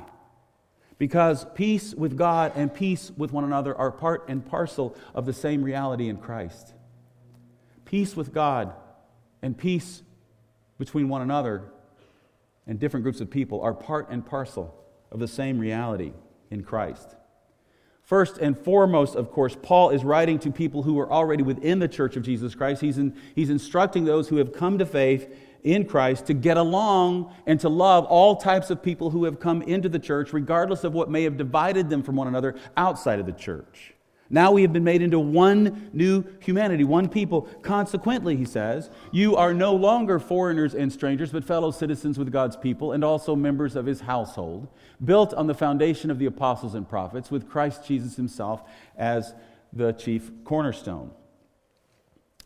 Because 0.97 1.45
peace 1.53 1.93
with 1.93 2.17
God 2.17 2.53
and 2.55 2.73
peace 2.73 3.11
with 3.15 3.31
one 3.31 3.43
another 3.43 3.75
are 3.75 3.91
part 3.91 4.25
and 4.27 4.45
parcel 4.45 4.95
of 5.13 5.25
the 5.25 5.33
same 5.33 5.63
reality 5.63 6.09
in 6.09 6.17
Christ. 6.17 6.73
Peace 7.85 8.15
with 8.15 8.33
God 8.33 8.73
and 9.41 9.57
peace 9.57 10.01
between 10.77 11.07
one 11.07 11.21
another 11.21 11.63
and 12.67 12.79
different 12.79 13.03
groups 13.03 13.21
of 13.21 13.29
people 13.29 13.61
are 13.61 13.73
part 13.73 14.09
and 14.09 14.25
parcel 14.25 14.75
of 15.11 15.19
the 15.19 15.27
same 15.27 15.59
reality 15.59 16.13
in 16.49 16.63
Christ. 16.63 17.15
First 18.03 18.37
and 18.39 18.57
foremost, 18.57 19.15
of 19.15 19.31
course, 19.31 19.55
Paul 19.61 19.91
is 19.91 20.03
writing 20.03 20.39
to 20.39 20.51
people 20.51 20.83
who 20.83 20.99
are 20.99 21.09
already 21.09 21.43
within 21.43 21.79
the 21.79 21.87
church 21.87 22.15
of 22.15 22.23
Jesus 22.23 22.55
Christ. 22.55 22.81
He's, 22.81 22.97
in, 22.97 23.15
he's 23.35 23.49
instructing 23.49 24.05
those 24.05 24.27
who 24.27 24.37
have 24.37 24.51
come 24.51 24.77
to 24.79 24.85
faith 24.85 25.33
in 25.63 25.85
Christ 25.85 26.25
to 26.25 26.33
get 26.33 26.57
along 26.57 27.33
and 27.45 27.59
to 27.59 27.69
love 27.69 28.05
all 28.05 28.35
types 28.35 28.69
of 28.69 28.81
people 28.81 29.11
who 29.11 29.25
have 29.25 29.39
come 29.39 29.61
into 29.61 29.87
the 29.87 29.99
church, 29.99 30.33
regardless 30.33 30.83
of 30.83 30.93
what 30.93 31.09
may 31.09 31.23
have 31.23 31.37
divided 31.37 31.89
them 31.89 32.03
from 32.03 32.15
one 32.15 32.27
another 32.27 32.55
outside 32.75 33.19
of 33.19 33.25
the 33.25 33.31
church. 33.31 33.93
Now 34.33 34.53
we 34.53 34.61
have 34.61 34.71
been 34.71 34.85
made 34.85 35.01
into 35.01 35.19
one 35.19 35.89
new 35.91 36.23
humanity, 36.39 36.85
one 36.85 37.09
people. 37.09 37.41
Consequently, 37.61 38.37
he 38.37 38.45
says, 38.45 38.89
you 39.11 39.35
are 39.35 39.53
no 39.53 39.75
longer 39.75 40.19
foreigners 40.19 40.73
and 40.73 40.91
strangers, 40.91 41.31
but 41.31 41.43
fellow 41.43 41.69
citizens 41.69 42.17
with 42.17 42.31
God's 42.31 42.55
people 42.55 42.93
and 42.93 43.03
also 43.03 43.35
members 43.35 43.75
of 43.75 43.85
his 43.85 43.99
household, 44.01 44.69
built 45.03 45.33
on 45.33 45.47
the 45.47 45.53
foundation 45.53 46.09
of 46.09 46.17
the 46.17 46.27
apostles 46.27 46.75
and 46.75 46.87
prophets, 46.87 47.29
with 47.29 47.49
Christ 47.49 47.85
Jesus 47.85 48.15
himself 48.15 48.63
as 48.97 49.35
the 49.73 49.91
chief 49.91 50.31
cornerstone. 50.45 51.11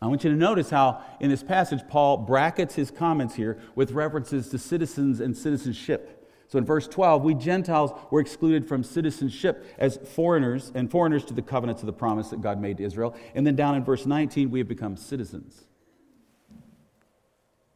I 0.02 0.08
want 0.08 0.24
you 0.24 0.30
to 0.30 0.36
notice 0.36 0.68
how 0.68 1.02
in 1.20 1.30
this 1.30 1.42
passage 1.42 1.80
Paul 1.88 2.18
brackets 2.18 2.74
his 2.74 2.90
comments 2.90 3.34
here 3.34 3.58
with 3.74 3.92
references 3.92 4.50
to 4.50 4.58
citizens 4.58 5.20
and 5.20 5.36
citizenship. 5.36 6.15
So 6.48 6.58
in 6.58 6.64
verse 6.64 6.86
12, 6.86 7.24
we 7.24 7.34
Gentiles 7.34 7.90
were 8.10 8.20
excluded 8.20 8.68
from 8.68 8.84
citizenship 8.84 9.66
as 9.78 9.98
foreigners 10.14 10.70
and 10.74 10.90
foreigners 10.90 11.24
to 11.26 11.34
the 11.34 11.42
covenants 11.42 11.82
of 11.82 11.86
the 11.86 11.92
promise 11.92 12.28
that 12.28 12.40
God 12.40 12.60
made 12.60 12.76
to 12.78 12.84
Israel. 12.84 13.16
And 13.34 13.46
then 13.46 13.56
down 13.56 13.74
in 13.74 13.84
verse 13.84 14.06
19, 14.06 14.50
we 14.50 14.60
have 14.60 14.68
become 14.68 14.96
citizens. 14.96 15.64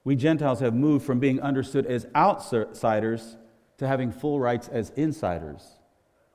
We 0.05 0.17
Gentiles 0.17 0.61
have 0.61 0.75
moved 0.75 1.05
from 1.05 1.19
being 1.19 1.41
understood 1.41 1.85
as 1.87 2.07
outsiders 2.15 3.37
to 3.79 3.89
having 3.89 4.13
full 4.13 4.39
rights 4.39 4.69
as 4.69 4.91
insiders, 4.91 5.79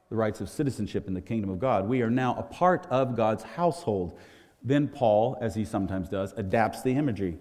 the 0.09 0.15
rights 0.15 0.41
of 0.41 0.49
citizenship 0.49 1.07
in 1.07 1.13
the 1.13 1.21
kingdom 1.21 1.49
of 1.49 1.59
God. 1.59 1.87
We 1.87 2.01
are 2.01 2.09
now 2.09 2.35
a 2.37 2.43
part 2.43 2.85
of 2.89 3.15
God's 3.15 3.43
household. 3.43 4.17
Then 4.61 4.87
Paul, 4.87 5.37
as 5.41 5.55
he 5.55 5.63
sometimes 5.63 6.09
does, 6.09 6.33
adapts 6.33 6.81
the 6.81 6.91
imagery. 6.91 7.37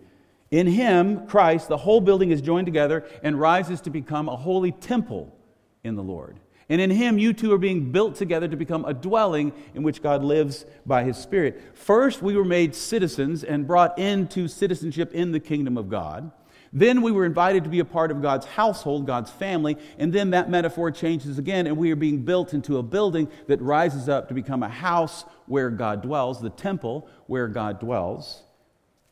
In 0.54 0.68
him, 0.68 1.26
Christ, 1.26 1.66
the 1.66 1.76
whole 1.76 2.00
building 2.00 2.30
is 2.30 2.40
joined 2.40 2.66
together 2.68 3.04
and 3.24 3.40
rises 3.40 3.80
to 3.80 3.90
become 3.90 4.28
a 4.28 4.36
holy 4.36 4.70
temple 4.70 5.36
in 5.82 5.96
the 5.96 6.02
Lord. 6.04 6.38
And 6.68 6.80
in 6.80 6.92
him, 6.92 7.18
you 7.18 7.32
two 7.32 7.52
are 7.52 7.58
being 7.58 7.90
built 7.90 8.14
together 8.14 8.46
to 8.46 8.56
become 8.56 8.84
a 8.84 8.94
dwelling 8.94 9.52
in 9.74 9.82
which 9.82 10.00
God 10.00 10.22
lives 10.22 10.64
by 10.86 11.02
his 11.02 11.16
Spirit. 11.16 11.60
First, 11.76 12.22
we 12.22 12.36
were 12.36 12.44
made 12.44 12.76
citizens 12.76 13.42
and 13.42 13.66
brought 13.66 13.98
into 13.98 14.46
citizenship 14.46 15.12
in 15.12 15.32
the 15.32 15.40
kingdom 15.40 15.76
of 15.76 15.88
God. 15.88 16.30
Then 16.72 17.02
we 17.02 17.10
were 17.10 17.26
invited 17.26 17.64
to 17.64 17.70
be 17.70 17.80
a 17.80 17.84
part 17.84 18.12
of 18.12 18.22
God's 18.22 18.46
household, 18.46 19.08
God's 19.08 19.32
family, 19.32 19.76
and 19.98 20.12
then 20.12 20.30
that 20.30 20.50
metaphor 20.50 20.92
changes 20.92 21.36
again, 21.36 21.66
and 21.66 21.76
we 21.76 21.90
are 21.90 21.96
being 21.96 22.22
built 22.22 22.54
into 22.54 22.78
a 22.78 22.82
building 22.84 23.26
that 23.48 23.60
rises 23.60 24.08
up 24.08 24.28
to 24.28 24.34
become 24.34 24.62
a 24.62 24.68
house 24.68 25.24
where 25.46 25.70
God 25.70 26.00
dwells, 26.00 26.40
the 26.40 26.48
temple 26.48 27.08
where 27.26 27.48
God 27.48 27.80
dwells. 27.80 28.43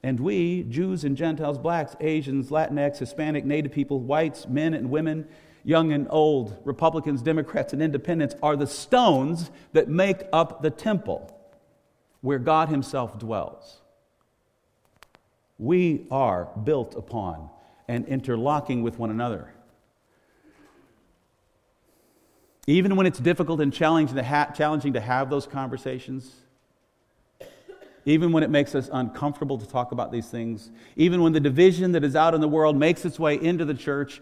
And 0.02 0.18
we, 0.18 0.64
Jews 0.64 1.04
and 1.04 1.16
Gentiles, 1.16 1.58
blacks, 1.58 1.94
Asians, 2.00 2.50
Latinx, 2.50 2.98
Hispanic, 2.98 3.44
Native 3.44 3.70
people, 3.70 4.00
whites, 4.00 4.48
men 4.48 4.74
and 4.74 4.90
women, 4.90 5.28
young 5.64 5.92
and 5.92 6.08
old, 6.10 6.60
Republicans, 6.64 7.22
Democrats, 7.22 7.72
and 7.72 7.80
independents, 7.80 8.34
are 8.42 8.56
the 8.56 8.66
stones 8.66 9.50
that 9.72 9.88
make 9.88 10.22
up 10.32 10.62
the 10.62 10.70
temple 10.70 11.38
where 12.20 12.38
God 12.38 12.68
Himself 12.68 13.18
dwells. 13.18 13.80
We 15.58 16.06
are 16.10 16.48
built 16.64 16.96
upon 16.96 17.48
and 17.86 18.06
interlocking 18.06 18.82
with 18.82 18.98
one 18.98 19.10
another. 19.10 19.54
Even 22.66 22.96
when 22.96 23.06
it's 23.06 23.18
difficult 23.18 23.60
and 23.60 23.72
challenging 23.72 24.16
to, 24.16 24.24
ha- 24.24 24.50
challenging 24.54 24.92
to 24.94 25.00
have 25.00 25.30
those 25.30 25.46
conversations, 25.46 26.41
even 28.04 28.32
when 28.32 28.42
it 28.42 28.50
makes 28.50 28.74
us 28.74 28.90
uncomfortable 28.92 29.58
to 29.58 29.66
talk 29.66 29.92
about 29.92 30.10
these 30.10 30.28
things, 30.28 30.70
even 30.96 31.22
when 31.22 31.32
the 31.32 31.40
division 31.40 31.92
that 31.92 32.04
is 32.04 32.16
out 32.16 32.34
in 32.34 32.40
the 32.40 32.48
world 32.48 32.76
makes 32.76 33.04
its 33.04 33.18
way 33.18 33.40
into 33.40 33.64
the 33.64 33.74
church, 33.74 34.20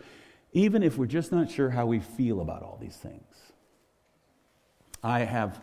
even 0.53 0.83
if 0.83 0.99
we're 0.99 1.07
just 1.07 1.33
not 1.33 1.51
sure 1.51 1.71
how 1.71 1.87
we 1.87 2.01
feel 2.01 2.41
about 2.41 2.63
all 2.63 2.79
these 2.81 2.97
things. 2.97 3.25
I 5.03 5.21
have 5.21 5.61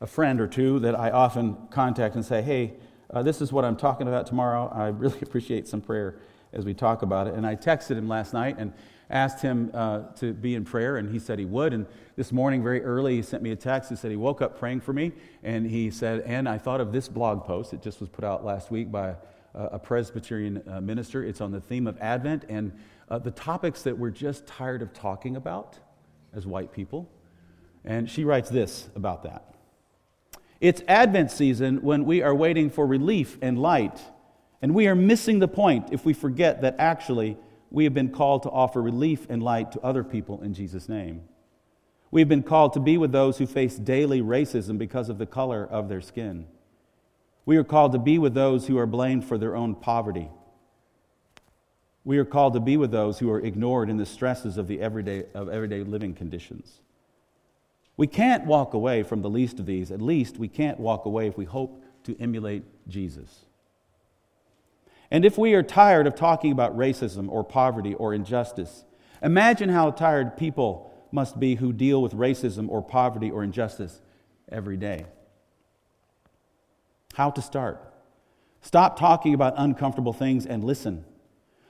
a 0.00 0.06
friend 0.06 0.40
or 0.40 0.46
two 0.46 0.80
that 0.80 0.98
I 0.98 1.10
often 1.10 1.56
contact 1.70 2.16
and 2.16 2.24
say, 2.24 2.42
hey, 2.42 2.74
uh, 3.10 3.22
this 3.22 3.40
is 3.40 3.52
what 3.52 3.64
I'm 3.64 3.76
talking 3.76 4.08
about 4.08 4.26
tomorrow. 4.26 4.70
I 4.74 4.88
really 4.88 5.18
appreciate 5.22 5.68
some 5.68 5.80
prayer 5.80 6.18
as 6.52 6.64
we 6.64 6.74
talk 6.74 7.02
about 7.02 7.26
it. 7.26 7.34
And 7.34 7.46
I 7.46 7.54
texted 7.54 7.96
him 7.96 8.08
last 8.08 8.32
night 8.32 8.56
and 8.58 8.72
asked 9.10 9.40
him 9.40 9.70
uh, 9.72 10.00
to 10.16 10.32
be 10.32 10.54
in 10.54 10.64
prayer, 10.64 10.96
and 10.96 11.10
he 11.10 11.18
said 11.18 11.38
he 11.38 11.44
would. 11.44 11.72
And 11.72 11.86
this 12.16 12.32
morning, 12.32 12.62
very 12.62 12.82
early, 12.82 13.16
he 13.16 13.22
sent 13.22 13.42
me 13.42 13.50
a 13.50 13.56
text. 13.56 13.90
He 13.90 13.96
said 13.96 14.10
he 14.10 14.16
woke 14.16 14.42
up 14.42 14.58
praying 14.58 14.80
for 14.80 14.92
me, 14.92 15.12
and 15.42 15.66
he 15.66 15.90
said, 15.90 16.20
And 16.22 16.48
I 16.48 16.58
thought 16.58 16.80
of 16.80 16.92
this 16.92 17.08
blog 17.08 17.44
post. 17.44 17.72
It 17.72 17.82
just 17.82 18.00
was 18.00 18.08
put 18.08 18.24
out 18.24 18.44
last 18.44 18.70
week 18.70 18.90
by 18.90 19.14
a, 19.54 19.64
a 19.64 19.78
Presbyterian 19.78 20.62
uh, 20.68 20.80
minister. 20.80 21.24
It's 21.24 21.40
on 21.40 21.52
the 21.52 21.60
theme 21.60 21.86
of 21.86 21.98
Advent 22.00 22.44
and 22.48 22.72
uh, 23.08 23.18
the 23.18 23.30
topics 23.30 23.82
that 23.82 23.96
we're 23.96 24.10
just 24.10 24.46
tired 24.46 24.82
of 24.82 24.92
talking 24.92 25.36
about 25.36 25.78
as 26.34 26.46
white 26.46 26.72
people. 26.72 27.08
And 27.84 28.10
she 28.10 28.24
writes 28.24 28.50
this 28.50 28.88
about 28.96 29.22
that. 29.22 29.54
It's 30.60 30.82
Advent 30.88 31.30
season 31.30 31.82
when 31.82 32.04
we 32.04 32.22
are 32.22 32.34
waiting 32.34 32.70
for 32.70 32.86
relief 32.86 33.38
and 33.42 33.58
light, 33.58 34.00
and 34.62 34.74
we 34.74 34.88
are 34.88 34.94
missing 34.94 35.38
the 35.38 35.48
point 35.48 35.92
if 35.92 36.04
we 36.04 36.14
forget 36.14 36.62
that 36.62 36.76
actually 36.78 37.36
we 37.76 37.84
have 37.84 37.92
been 37.92 38.08
called 38.08 38.42
to 38.42 38.48
offer 38.48 38.80
relief 38.80 39.26
and 39.28 39.42
light 39.42 39.70
to 39.70 39.80
other 39.82 40.02
people 40.02 40.40
in 40.40 40.54
Jesus' 40.54 40.88
name. 40.88 41.20
We've 42.10 42.26
been 42.26 42.42
called 42.42 42.72
to 42.72 42.80
be 42.80 42.96
with 42.96 43.12
those 43.12 43.36
who 43.36 43.46
face 43.46 43.76
daily 43.76 44.22
racism 44.22 44.78
because 44.78 45.10
of 45.10 45.18
the 45.18 45.26
color 45.26 45.68
of 45.70 45.90
their 45.90 46.00
skin. 46.00 46.46
We 47.44 47.58
are 47.58 47.64
called 47.64 47.92
to 47.92 47.98
be 47.98 48.18
with 48.18 48.32
those 48.32 48.66
who 48.66 48.78
are 48.78 48.86
blamed 48.86 49.26
for 49.26 49.36
their 49.36 49.54
own 49.54 49.74
poverty. 49.74 50.30
We 52.02 52.16
are 52.16 52.24
called 52.24 52.54
to 52.54 52.60
be 52.60 52.78
with 52.78 52.92
those 52.92 53.18
who 53.18 53.30
are 53.30 53.40
ignored 53.40 53.90
in 53.90 53.98
the 53.98 54.06
stresses 54.06 54.56
of 54.56 54.68
the 54.68 54.80
everyday, 54.80 55.24
of 55.34 55.50
everyday 55.50 55.82
living 55.82 56.14
conditions. 56.14 56.80
We 57.98 58.06
can't 58.06 58.46
walk 58.46 58.72
away 58.72 59.02
from 59.02 59.20
the 59.20 59.28
least 59.28 59.60
of 59.60 59.66
these. 59.66 59.90
At 59.90 60.00
least 60.00 60.38
we 60.38 60.48
can't 60.48 60.80
walk 60.80 61.04
away 61.04 61.26
if 61.26 61.36
we 61.36 61.44
hope 61.44 61.84
to 62.04 62.16
emulate 62.18 62.62
Jesus. 62.88 63.45
And 65.10 65.24
if 65.24 65.38
we 65.38 65.54
are 65.54 65.62
tired 65.62 66.06
of 66.06 66.14
talking 66.14 66.52
about 66.52 66.76
racism 66.76 67.28
or 67.28 67.44
poverty 67.44 67.94
or 67.94 68.12
injustice, 68.12 68.84
imagine 69.22 69.68
how 69.68 69.90
tired 69.90 70.36
people 70.36 70.92
must 71.12 71.38
be 71.38 71.56
who 71.56 71.72
deal 71.72 72.02
with 72.02 72.12
racism 72.12 72.68
or 72.68 72.82
poverty 72.82 73.30
or 73.30 73.44
injustice 73.44 74.00
every 74.50 74.76
day. 74.76 75.06
How 77.14 77.30
to 77.30 77.40
start? 77.40 77.82
Stop 78.60 78.98
talking 78.98 79.32
about 79.32 79.54
uncomfortable 79.56 80.12
things 80.12 80.44
and 80.44 80.64
listen. 80.64 81.04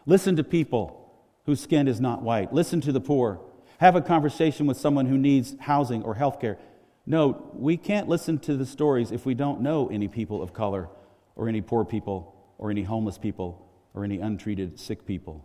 Listen 0.06 0.36
to 0.36 0.44
people 0.44 1.12
whose 1.44 1.60
skin 1.60 1.88
is 1.88 2.00
not 2.00 2.22
white. 2.22 2.52
Listen 2.52 2.80
to 2.80 2.92
the 2.92 3.00
poor. 3.00 3.40
Have 3.78 3.94
a 3.94 4.00
conversation 4.00 4.66
with 4.66 4.78
someone 4.78 5.06
who 5.06 5.18
needs 5.18 5.54
housing 5.60 6.02
or 6.02 6.14
health 6.14 6.40
care. 6.40 6.58
No, 7.04 7.50
we 7.52 7.76
can't 7.76 8.08
listen 8.08 8.38
to 8.40 8.56
the 8.56 8.66
stories 8.66 9.12
if 9.12 9.26
we 9.26 9.34
don't 9.34 9.60
know 9.60 9.88
any 9.88 10.08
people 10.08 10.42
of 10.42 10.52
color 10.52 10.88
or 11.36 11.48
any 11.48 11.60
poor 11.60 11.84
people 11.84 12.35
or 12.58 12.70
any 12.70 12.82
homeless 12.82 13.18
people 13.18 13.66
or 13.94 14.04
any 14.04 14.18
untreated 14.18 14.78
sick 14.78 15.06
people. 15.06 15.44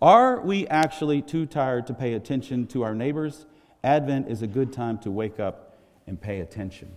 Are 0.00 0.40
we 0.40 0.66
actually 0.68 1.22
too 1.22 1.46
tired 1.46 1.86
to 1.88 1.94
pay 1.94 2.14
attention 2.14 2.66
to 2.68 2.82
our 2.82 2.94
neighbors? 2.94 3.46
Advent 3.82 4.28
is 4.28 4.42
a 4.42 4.46
good 4.46 4.72
time 4.72 4.98
to 4.98 5.10
wake 5.10 5.40
up 5.40 5.78
and 6.06 6.20
pay 6.20 6.40
attention. 6.40 6.90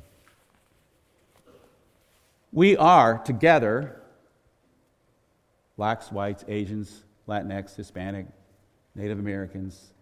We 2.51 2.75
are 2.77 3.17
together, 3.17 4.01
blacks, 5.77 6.11
whites, 6.11 6.43
Asians, 6.47 7.03
Latinx, 7.27 7.75
Hispanic, 7.75 8.27
Native 8.93 9.19
Americans, 9.19 9.93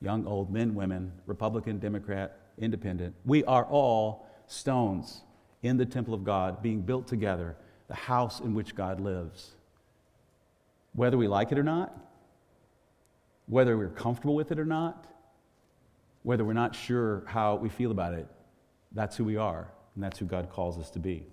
young, 0.00 0.26
old, 0.26 0.52
men, 0.52 0.74
women, 0.74 1.12
Republican, 1.26 1.78
Democrat, 1.78 2.38
Independent. 2.58 3.14
We 3.24 3.44
are 3.44 3.64
all 3.64 4.26
stones 4.46 5.22
in 5.62 5.76
the 5.76 5.86
temple 5.86 6.14
of 6.14 6.24
God 6.24 6.62
being 6.62 6.82
built 6.82 7.06
together, 7.06 7.56
the 7.88 7.94
house 7.94 8.40
in 8.40 8.54
which 8.54 8.74
God 8.74 9.00
lives. 9.00 9.52
Whether 10.94 11.16
we 11.16 11.28
like 11.28 11.52
it 11.52 11.58
or 11.58 11.62
not, 11.62 11.96
whether 13.46 13.76
we're 13.76 13.88
comfortable 13.88 14.34
with 14.34 14.52
it 14.52 14.58
or 14.58 14.64
not, 14.64 15.06
whether 16.22 16.44
we're 16.44 16.54
not 16.54 16.74
sure 16.74 17.22
how 17.26 17.56
we 17.56 17.68
feel 17.68 17.90
about 17.90 18.14
it, 18.14 18.26
that's 18.92 19.16
who 19.16 19.24
we 19.24 19.36
are, 19.36 19.68
and 19.94 20.02
that's 20.02 20.18
who 20.18 20.24
God 20.24 20.50
calls 20.50 20.78
us 20.78 20.90
to 20.90 20.98
be. 20.98 21.24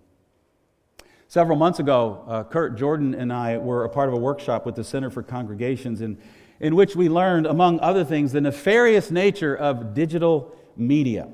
Several 1.27 1.57
months 1.57 1.79
ago, 1.79 2.25
uh, 2.27 2.43
Kurt 2.43 2.75
Jordan 2.75 3.13
and 3.13 3.31
I 3.31 3.57
were 3.57 3.85
a 3.85 3.89
part 3.89 4.09
of 4.09 4.13
a 4.13 4.17
workshop 4.17 4.65
with 4.65 4.75
the 4.75 4.83
Center 4.83 5.09
for 5.09 5.23
Congregations 5.23 6.01
in, 6.01 6.17
in 6.59 6.75
which 6.75 6.93
we 6.93 7.07
learned, 7.07 7.45
among 7.45 7.79
other 7.79 8.03
things, 8.03 8.33
the 8.33 8.41
nefarious 8.41 9.09
nature 9.11 9.55
of 9.55 9.93
digital 9.93 10.53
media. 10.75 11.29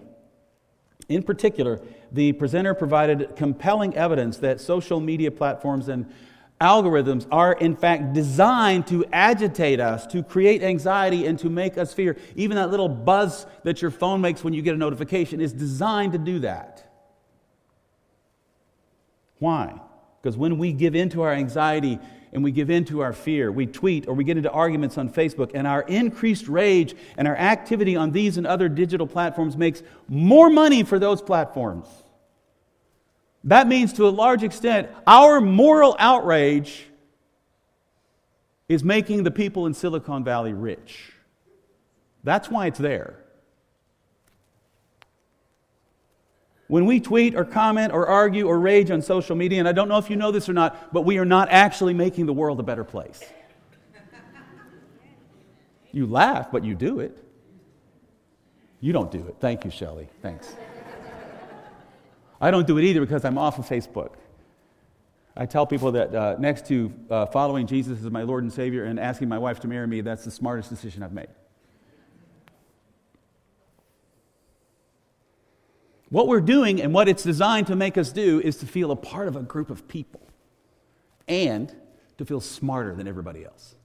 In 1.09 1.24
particular, 1.24 1.81
the 2.11 2.31
presenter 2.33 2.73
provided 2.73 3.35
compelling 3.35 3.95
evidence 3.95 4.37
that 4.37 4.61
social 4.61 4.99
media 4.99 5.31
platforms 5.31 5.89
and 5.89 6.05
algorithms 6.59 7.27
are, 7.31 7.53
in 7.53 7.75
fact, 7.75 8.13
designed 8.13 8.87
to 8.87 9.05
agitate 9.13 9.79
us, 9.79 10.07
to 10.07 10.23
create 10.23 10.63
anxiety, 10.63 11.27
and 11.27 11.37
to 11.39 11.49
make 11.49 11.77
us 11.77 11.93
fear. 11.93 12.17
Even 12.35 12.57
that 12.57 12.71
little 12.71 12.89
buzz 12.89 13.45
that 13.63 13.81
your 13.81 13.91
phone 13.91 14.21
makes 14.21 14.43
when 14.43 14.53
you 14.53 14.61
get 14.61 14.73
a 14.73 14.77
notification 14.77 15.39
is 15.39 15.53
designed 15.53 16.13
to 16.13 16.17
do 16.17 16.39
that. 16.39 16.83
Why? 19.39 19.79
Because 20.21 20.35
when 20.35 20.57
we 20.57 20.73
give 20.73 20.95
in 20.95 21.09
to 21.09 21.21
our 21.21 21.31
anxiety 21.31 21.99
and 22.34 22.43
we 22.43 22.51
give 22.51 22.69
in 22.69 22.86
to 22.86 23.01
our 23.01 23.13
fear, 23.13 23.51
we 23.51 23.65
tweet 23.65 24.07
or 24.07 24.13
we 24.13 24.24
get 24.24 24.38
into 24.38 24.51
arguments 24.51 24.98
on 24.98 25.10
Facebook, 25.10 25.51
and 25.53 25.65
our 25.65 25.81
increased 25.84 26.48
rage 26.48 26.96
and 27.17 27.27
our 27.27 27.36
activity 27.36 27.96
on 27.96 28.12
these 28.12 28.38
and 28.38 28.46
other 28.46 28.69
digital 28.69 29.07
platforms 29.07 29.55
makes 29.57 29.84
more 30.07 30.50
money 30.50 30.84
for 30.84 31.00
those 31.00 31.22
platforms. 31.22 31.88
That 33.43 33.67
means, 33.67 33.93
to 33.93 34.07
a 34.07 34.10
large 34.10 34.43
extent, 34.43 34.89
our 35.05 35.39
moral 35.39 35.96
outrage 36.00 36.86
is 38.67 38.84
making 38.84 39.24
the 39.24 39.31
people 39.31 39.65
in 39.65 39.74
Silicon 39.74 40.24
Valley 40.24 40.53
rich. 40.53 41.13
That's 42.24 42.50
why 42.50 42.67
it's 42.67 42.79
there. 42.79 43.24
When 46.67 46.86
we 46.86 47.00
tweet 47.00 47.33
or 47.33 47.45
comment 47.45 47.93
or 47.93 48.07
argue 48.07 48.47
or 48.47 48.59
rage 48.59 48.91
on 48.91 49.01
social 49.01 49.36
media, 49.36 49.59
and 49.59 49.67
I 49.67 49.71
don't 49.71 49.88
know 49.88 49.97
if 49.97 50.09
you 50.09 50.17
know 50.17 50.31
this 50.31 50.50
or 50.50 50.53
not, 50.53 50.93
but 50.93 51.01
we 51.01 51.17
are 51.17 51.25
not 51.25 51.47
actually 51.50 51.93
making 51.93 52.25
the 52.25 52.33
world 52.33 52.59
a 52.59 52.63
better 52.63 52.83
place. 52.83 53.24
You 55.91 56.05
laugh, 56.05 56.51
but 56.51 56.65
you 56.65 56.75
do 56.75 57.00
it. 57.00 57.17
You 58.81 58.93
don't 58.93 59.09
do 59.09 59.25
it. 59.27 59.38
Thank 59.39 59.65
you, 59.65 59.71
Shelley. 59.71 60.09
Thanks. 60.21 60.53
I 62.39 62.51
don't 62.51 62.67
do 62.67 62.77
it 62.77 62.83
either 62.83 63.00
because 63.00 63.25
I'm 63.25 63.38
off 63.38 63.57
of 63.57 63.65
Facebook. 63.65 64.12
I 65.36 65.45
tell 65.45 65.65
people 65.65 65.91
that 65.93 66.13
uh, 66.13 66.36
next 66.38 66.67
to 66.67 66.93
uh, 67.09 67.25
following 67.27 67.65
Jesus 67.65 68.03
as 68.03 68.12
my 68.12 68.24
Lord 68.24 68.43
and 68.43 68.51
Savior 68.51 68.86
and 68.86 69.00
asking 69.00 69.29
my 69.29 69.38
wife 69.38 69.59
to 69.62 69.67
marry 69.67 69.88
me, 69.88 70.01
that's 70.01 70.25
the 70.25 70.31
smartest 70.31 70.69
decision 70.69 71.01
I've 71.01 71.13
made. 71.13 71.29
What 76.09 76.27
we're 76.27 76.41
doing 76.41 76.81
and 76.81 76.93
what 76.93 77.09
it's 77.09 77.23
designed 77.23 77.67
to 77.67 77.75
make 77.75 77.97
us 77.97 78.11
do 78.11 78.39
is 78.39 78.57
to 78.57 78.65
feel 78.65 78.91
a 78.91 78.95
part 78.95 79.27
of 79.27 79.35
a 79.35 79.41
group 79.41 79.69
of 79.69 79.87
people 79.87 80.21
and 81.27 81.73
to 82.17 82.25
feel 82.25 82.39
smarter 82.39 82.95
than 82.95 83.07
everybody 83.07 83.43
else. 83.43 83.75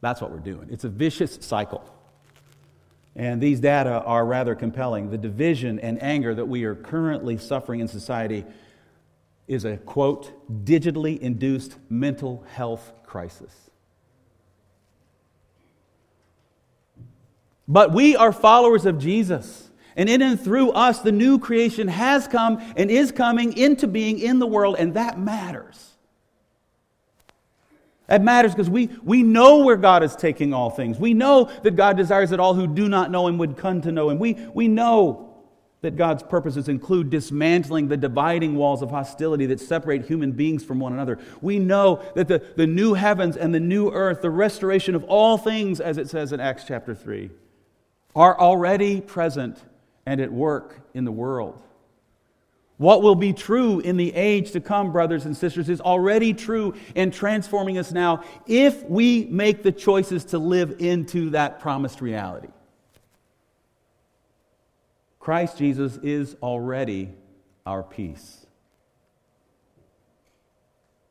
That's 0.00 0.20
what 0.20 0.30
we're 0.30 0.38
doing. 0.38 0.68
It's 0.70 0.84
a 0.84 0.88
vicious 0.88 1.38
cycle. 1.40 1.84
And 3.14 3.40
these 3.40 3.60
data 3.60 4.02
are 4.02 4.26
rather 4.26 4.54
compelling. 4.54 5.10
The 5.10 5.16
division 5.16 5.80
and 5.80 6.02
anger 6.02 6.34
that 6.34 6.44
we 6.44 6.64
are 6.64 6.74
currently 6.74 7.38
suffering 7.38 7.80
in 7.80 7.88
society 7.88 8.44
is 9.48 9.64
a 9.64 9.78
quote, 9.78 10.32
digitally 10.66 11.18
induced 11.18 11.76
mental 11.88 12.44
health 12.48 12.92
crisis. 13.04 13.70
But 17.66 17.92
we 17.92 18.16
are 18.16 18.32
followers 18.32 18.84
of 18.84 18.98
Jesus. 18.98 19.70
And 19.96 20.08
in 20.10 20.20
and 20.20 20.38
through 20.38 20.72
us, 20.72 21.00
the 21.00 21.12
new 21.12 21.38
creation 21.38 21.88
has 21.88 22.28
come 22.28 22.62
and 22.76 22.90
is 22.90 23.10
coming 23.12 23.56
into 23.56 23.86
being 23.86 24.18
in 24.18 24.38
the 24.38 24.46
world, 24.46 24.76
and 24.78 24.94
that 24.94 25.18
matters. 25.18 25.94
That 28.06 28.22
matters 28.22 28.52
because 28.52 28.70
we, 28.70 28.90
we 29.02 29.22
know 29.22 29.64
where 29.64 29.76
God 29.76 30.02
is 30.02 30.14
taking 30.14 30.54
all 30.54 30.70
things. 30.70 30.98
We 30.98 31.14
know 31.14 31.50
that 31.62 31.74
God 31.74 31.96
desires 31.96 32.30
that 32.30 32.38
all 32.38 32.54
who 32.54 32.66
do 32.66 32.88
not 32.88 33.10
know 33.10 33.26
Him 33.26 33.38
would 33.38 33.56
come 33.56 33.80
to 33.82 33.90
know 33.90 34.10
Him. 34.10 34.18
We, 34.18 34.34
we 34.54 34.68
know 34.68 35.34
that 35.80 35.96
God's 35.96 36.22
purposes 36.22 36.68
include 36.68 37.10
dismantling 37.10 37.88
the 37.88 37.96
dividing 37.96 38.54
walls 38.54 38.82
of 38.82 38.90
hostility 38.90 39.46
that 39.46 39.60
separate 39.60 40.06
human 40.06 40.32
beings 40.32 40.64
from 40.64 40.78
one 40.78 40.92
another. 40.92 41.18
We 41.40 41.58
know 41.58 42.02
that 42.14 42.28
the, 42.28 42.42
the 42.56 42.66
new 42.66 42.94
heavens 42.94 43.36
and 43.36 43.54
the 43.54 43.60
new 43.60 43.90
earth, 43.90 44.22
the 44.22 44.30
restoration 44.30 44.94
of 44.94 45.04
all 45.04 45.38
things, 45.38 45.80
as 45.80 45.98
it 45.98 46.08
says 46.08 46.32
in 46.32 46.40
Acts 46.40 46.64
chapter 46.64 46.94
3, 46.94 47.30
are 48.14 48.38
already 48.38 49.00
present 49.00 49.58
and 50.06 50.20
at 50.20 50.32
work 50.32 50.80
in 50.94 51.04
the 51.04 51.12
world. 51.12 51.60
What 52.78 53.02
will 53.02 53.14
be 53.14 53.32
true 53.32 53.80
in 53.80 53.96
the 53.96 54.14
age 54.14 54.52
to 54.52 54.60
come, 54.60 54.92
brothers 54.92 55.24
and 55.24 55.36
sisters, 55.36 55.68
is 55.68 55.80
already 55.80 56.34
true 56.34 56.74
and 56.94 57.12
transforming 57.12 57.78
us 57.78 57.90
now 57.90 58.22
if 58.46 58.82
we 58.84 59.24
make 59.30 59.62
the 59.62 59.72
choices 59.72 60.26
to 60.26 60.38
live 60.38 60.76
into 60.78 61.30
that 61.30 61.58
promised 61.60 62.02
reality. 62.02 62.48
Christ 65.18 65.58
Jesus 65.58 65.96
is 66.02 66.36
already 66.42 67.12
our 67.64 67.82
peace. 67.82 68.46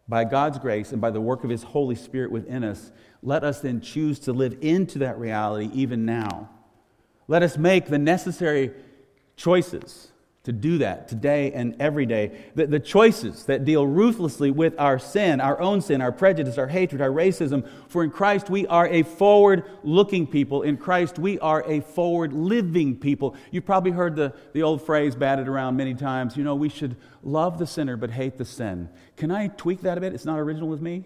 By 0.08 0.24
God's 0.24 0.60
grace 0.60 0.92
and 0.92 1.02
by 1.02 1.10
the 1.10 1.20
work 1.20 1.44
of 1.44 1.50
His 1.50 1.64
Holy 1.64 1.96
Spirit 1.96 2.32
within 2.32 2.64
us, 2.64 2.92
let 3.24 3.44
us 3.44 3.60
then 3.60 3.82
choose 3.82 4.20
to 4.20 4.34
live 4.34 4.56
into 4.62 5.00
that 5.00 5.18
reality 5.18 5.70
even 5.74 6.06
now. 6.06 6.50
Let 7.28 7.42
us 7.42 7.58
make 7.58 7.88
the 7.88 7.98
necessary 7.98 8.72
choices 9.36 10.12
to 10.46 10.52
do 10.52 10.78
that 10.78 11.08
today 11.08 11.52
and 11.54 11.76
every 11.80 12.06
day. 12.06 12.32
The, 12.54 12.68
the 12.68 12.80
choices 12.80 13.46
that 13.46 13.66
deal 13.66 13.86
ruthlessly 13.86 14.52
with 14.52 14.80
our 14.80 15.00
sin, 15.00 15.42
our 15.42 15.60
own 15.60 15.82
sin, 15.82 16.02
our 16.02 16.12
prejudice, 16.12 16.60
our 16.60 16.68
hatred, 16.68 17.02
our 17.02 17.10
racism. 17.10 17.68
For 17.88 18.04
in 18.04 18.12
Christ 18.12 18.50
we 18.50 18.68
are 18.68 18.88
a 18.88 19.02
forward 19.02 19.64
looking 19.84 20.28
people. 20.28 20.62
In 20.62 20.78
Christ 20.78 21.18
we 21.18 21.40
are 21.40 21.64
a 21.68 21.80
forward 21.80 22.32
living 22.32 22.96
people. 22.96 23.36
You've 23.50 23.66
probably 23.66 23.92
heard 23.92 24.16
the, 24.16 24.34
the 24.54 24.62
old 24.62 24.86
phrase 24.86 25.16
batted 25.16 25.48
around 25.48 25.78
many 25.78 25.96
times 25.96 26.38
you 26.38 26.44
know, 26.44 26.56
we 26.56 26.70
should 26.70 26.96
love 27.24 27.58
the 27.58 27.68
sinner 27.68 27.98
but 27.98 28.12
hate 28.12 28.38
the 28.38 28.46
sin. 28.46 28.90
Can 29.18 29.32
I 29.32 29.48
tweak 29.48 29.82
that 29.82 29.98
a 29.98 30.02
bit? 30.02 30.14
It's 30.14 30.26
not 30.26 30.40
original 30.40 30.70
with 30.70 30.82
me. 30.82 31.06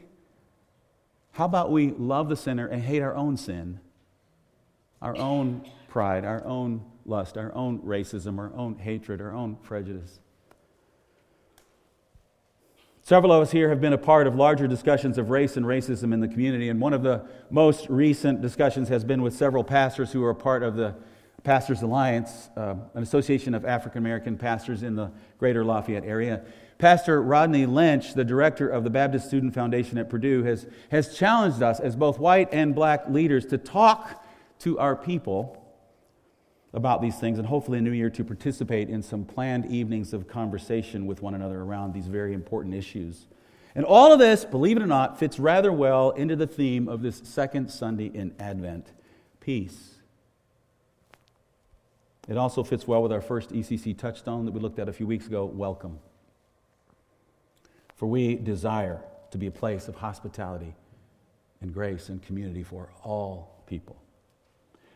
How 1.32 1.46
about 1.46 1.72
we 1.72 1.92
love 1.92 2.28
the 2.28 2.36
sinner 2.36 2.68
and 2.68 2.84
hate 2.84 3.02
our 3.02 3.16
own 3.16 3.38
sin, 3.38 3.80
our 5.02 5.16
own 5.16 5.64
pride, 5.88 6.26
our 6.26 6.44
own 6.46 6.84
lust, 7.10 7.38
our 7.38 7.54
own 7.56 7.80
racism, 7.80 8.38
our 8.38 8.52
own 8.56 8.78
hatred, 8.78 9.20
our 9.20 9.34
own 9.34 9.56
prejudice. 9.56 10.20
Several 13.02 13.32
of 13.32 13.42
us 13.42 13.52
here 13.52 13.70
have 13.70 13.82
been 13.82 13.94
a 13.94 13.98
part 13.98 14.28
of 14.28 14.36
larger 14.36 14.68
discussions 14.68 15.18
of 15.18 15.32
race 15.32 15.58
and 15.58 15.66
racism 15.66 16.14
in 16.14 16.20
the 16.20 16.28
community, 16.28 16.70
and 16.70 16.80
one 16.80 16.94
of 16.94 17.02
the 17.02 17.26
most 17.50 17.90
recent 17.90 18.42
discussions 18.42 18.88
has 18.90 19.04
been 19.04 19.24
with 19.24 19.36
several 19.36 19.64
pastors 19.64 20.12
who 20.12 20.24
are 20.24 20.30
a 20.30 20.36
part 20.36 20.62
of 20.62 20.76
the 20.76 20.94
Pastors 21.44 21.82
Alliance, 21.82 22.50
uh, 22.58 22.76
an 22.94 23.02
association 23.02 23.54
of 23.54 23.66
African 23.66 24.00
American 24.00 24.38
pastors 24.38 24.84
in 24.84 24.96
the 24.96 25.12
greater 25.40 25.64
Lafayette 25.64 26.04
area. 26.04 26.44
Pastor 26.78 27.22
Rodney 27.22 27.66
Lynch, 27.66 28.14
the 28.14 28.24
director 28.24 28.70
of 28.70 28.84
the 28.84 28.90
Baptist 28.90 29.28
Student 29.28 29.54
Foundation 29.54 29.98
at 29.98 30.10
Purdue, 30.10 30.44
has, 30.44 30.68
has 30.92 31.18
challenged 31.18 31.64
us 31.64 31.80
as 31.80 31.96
both 31.96 32.20
white 32.20 32.50
and 32.52 32.76
black 32.76 33.10
leaders 33.10 33.46
to 33.48 33.58
talk 33.58 34.24
to 34.60 34.78
our 34.80 34.96
people 34.96 35.60
about 36.74 37.02
these 37.02 37.18
things 37.18 37.40
and 37.40 37.48
hopefully 37.48 37.80
a 37.80 37.82
new 37.82 37.92
year 37.92 38.10
to 38.12 38.24
participate 38.24 38.90
in 38.90 39.02
some 39.02 39.26
planned 39.26 39.66
evenings 39.72 40.14
of 40.14 40.28
conversation 40.28 41.08
with 41.08 41.22
one 41.22 41.34
another 41.34 41.62
around 41.62 41.94
these 41.94 42.08
very 42.08 42.34
important 42.34 42.76
issues. 42.76 43.28
And 43.76 43.86
all 43.86 44.12
of 44.12 44.20
this, 44.20 44.46
believe 44.46 44.78
it 44.78 44.84
or 44.84 44.88
not, 44.88 45.20
fits 45.20 45.40
rather 45.40 45.72
well 45.72 46.12
into 46.12 46.36
the 46.36 46.48
theme 46.48 46.88
of 46.88 47.02
this 47.02 47.22
second 47.24 47.70
Sunday 47.70 48.08
in 48.08 48.34
Advent 48.40 48.92
peace. 49.40 49.96
It 52.28 52.38
also 52.38 52.64
fits 52.64 52.88
well 52.88 53.02
with 53.02 53.12
our 53.12 53.22
first 53.22 53.52
ECC 53.52 53.98
touchstone 53.98 54.46
that 54.46 54.52
we 54.52 54.60
looked 54.60 54.78
at 54.78 54.88
a 54.88 54.94
few 54.94 55.08
weeks 55.08 55.26
ago 55.26 55.46
welcome. 55.46 55.98
For 57.96 58.06
we 58.06 58.36
desire 58.36 59.02
to 59.32 59.38
be 59.38 59.48
a 59.48 59.52
place 59.52 59.88
of 59.88 59.96
hospitality 59.96 60.76
and 61.62 61.74
grace 61.74 62.10
and 62.10 62.22
community 62.22 62.64
for 62.64 62.90
all 63.04 63.64
people. 63.66 64.00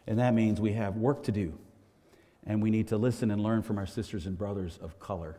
And 0.08 0.20
that 0.20 0.34
means 0.34 0.60
we 0.60 0.74
have 0.74 0.98
work 0.98 1.24
to 1.24 1.32
do. 1.32 1.58
And 2.46 2.62
we 2.62 2.70
need 2.70 2.90
to 2.90 2.98
listen 2.98 3.32
and 3.32 3.42
learn 3.42 3.62
from 3.62 3.78
our 3.78 3.86
sisters 3.86 4.26
and 4.26 4.38
brothers 4.38 4.78
of 4.82 5.00
color. 5.00 5.38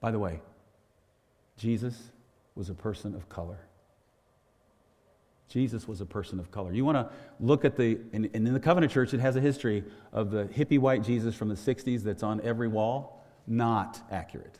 By 0.00 0.10
the 0.10 0.18
way, 0.18 0.40
Jesus 1.56 1.96
was 2.54 2.68
a 2.68 2.74
person 2.74 3.14
of 3.14 3.28
color. 3.28 3.60
Jesus 5.48 5.86
was 5.86 6.00
a 6.00 6.06
person 6.06 6.40
of 6.40 6.50
color. 6.50 6.72
You 6.72 6.84
want 6.84 6.98
to 6.98 7.14
look 7.38 7.64
at 7.64 7.76
the, 7.76 7.98
and 8.12 8.26
in 8.26 8.52
the 8.52 8.58
Covenant 8.58 8.92
Church, 8.92 9.14
it 9.14 9.20
has 9.20 9.36
a 9.36 9.40
history 9.40 9.84
of 10.12 10.30
the 10.30 10.46
hippie 10.46 10.80
white 10.80 11.04
Jesus 11.04 11.34
from 11.34 11.48
the 11.48 11.54
60s 11.54 12.02
that's 12.02 12.24
on 12.24 12.40
every 12.40 12.66
wall. 12.66 13.24
Not 13.46 14.00
accurate. 14.10 14.58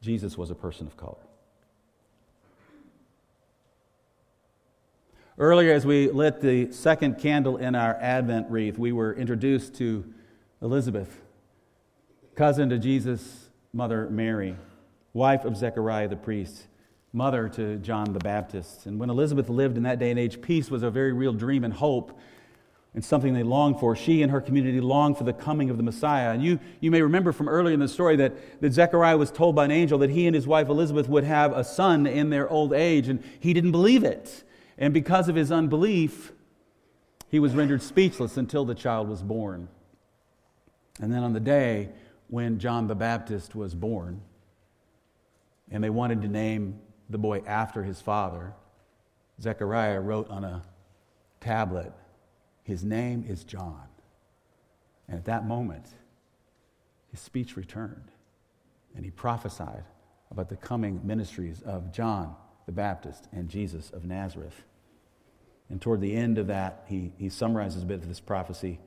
Jesus 0.00 0.38
was 0.38 0.50
a 0.50 0.54
person 0.54 0.86
of 0.86 0.96
color. 0.96 1.16
Earlier, 5.36 5.74
as 5.74 5.84
we 5.84 6.08
lit 6.10 6.40
the 6.40 6.70
second 6.70 7.18
candle 7.18 7.56
in 7.56 7.74
our 7.74 7.96
Advent 7.96 8.48
wreath, 8.50 8.78
we 8.78 8.92
were 8.92 9.12
introduced 9.12 9.74
to 9.74 10.04
Elizabeth, 10.62 11.22
cousin 12.36 12.70
to 12.70 12.78
Jesus' 12.78 13.50
mother 13.72 14.08
Mary, 14.10 14.54
wife 15.12 15.44
of 15.44 15.56
Zechariah 15.56 16.06
the 16.06 16.14
priest, 16.14 16.68
mother 17.12 17.48
to 17.48 17.78
John 17.78 18.12
the 18.12 18.20
Baptist. 18.20 18.86
And 18.86 19.00
when 19.00 19.10
Elizabeth 19.10 19.48
lived 19.48 19.76
in 19.76 19.82
that 19.82 19.98
day 19.98 20.10
and 20.10 20.20
age, 20.20 20.40
peace 20.40 20.70
was 20.70 20.84
a 20.84 20.90
very 20.90 21.12
real 21.12 21.32
dream 21.32 21.64
and 21.64 21.74
hope 21.74 22.16
and 22.94 23.04
something 23.04 23.34
they 23.34 23.42
longed 23.42 23.80
for. 23.80 23.96
She 23.96 24.22
and 24.22 24.30
her 24.30 24.40
community 24.40 24.80
longed 24.80 25.18
for 25.18 25.24
the 25.24 25.32
coming 25.32 25.68
of 25.68 25.78
the 25.78 25.82
Messiah. 25.82 26.30
And 26.30 26.44
you, 26.44 26.60
you 26.78 26.92
may 26.92 27.02
remember 27.02 27.32
from 27.32 27.48
earlier 27.48 27.74
in 27.74 27.80
the 27.80 27.88
story 27.88 28.14
that, 28.16 28.60
that 28.60 28.72
Zechariah 28.72 29.16
was 29.16 29.32
told 29.32 29.56
by 29.56 29.64
an 29.64 29.72
angel 29.72 29.98
that 29.98 30.10
he 30.10 30.28
and 30.28 30.36
his 30.36 30.46
wife 30.46 30.68
Elizabeth 30.68 31.08
would 31.08 31.24
have 31.24 31.52
a 31.52 31.64
son 31.64 32.06
in 32.06 32.30
their 32.30 32.48
old 32.48 32.72
age, 32.72 33.08
and 33.08 33.20
he 33.40 33.52
didn't 33.52 33.72
believe 33.72 34.04
it. 34.04 34.44
And 34.78 34.92
because 34.92 35.28
of 35.28 35.36
his 35.36 35.52
unbelief, 35.52 36.32
he 37.28 37.38
was 37.38 37.54
rendered 37.54 37.82
speechless 37.82 38.36
until 38.36 38.64
the 38.64 38.74
child 38.74 39.08
was 39.08 39.22
born. 39.22 39.68
And 41.00 41.12
then 41.12 41.22
on 41.22 41.32
the 41.32 41.40
day 41.40 41.90
when 42.28 42.58
John 42.58 42.86
the 42.86 42.94
Baptist 42.94 43.54
was 43.54 43.74
born, 43.74 44.20
and 45.70 45.82
they 45.82 45.90
wanted 45.90 46.22
to 46.22 46.28
name 46.28 46.80
the 47.08 47.18
boy 47.18 47.42
after 47.46 47.82
his 47.82 48.00
father, 48.00 48.54
Zechariah 49.40 50.00
wrote 50.00 50.28
on 50.30 50.44
a 50.44 50.62
tablet, 51.40 51.92
His 52.62 52.84
name 52.84 53.24
is 53.28 53.44
John. 53.44 53.88
And 55.08 55.18
at 55.18 55.24
that 55.26 55.46
moment, 55.46 55.86
his 57.10 57.20
speech 57.20 57.56
returned, 57.56 58.10
and 58.96 59.04
he 59.04 59.10
prophesied 59.10 59.84
about 60.30 60.48
the 60.48 60.56
coming 60.56 61.00
ministries 61.04 61.62
of 61.62 61.92
John 61.92 62.34
the 62.66 62.72
Baptist 62.72 63.28
and 63.32 63.48
Jesus 63.48 63.90
of 63.90 64.04
Nazareth. 64.04 64.62
And 65.70 65.80
toward 65.80 66.00
the 66.00 66.14
end 66.14 66.38
of 66.38 66.48
that, 66.48 66.84
he, 66.86 67.12
he 67.18 67.28
summarizes 67.28 67.82
a 67.82 67.86
bit 67.86 68.02
of 68.02 68.08
this 68.08 68.20
prophecy 68.20 68.78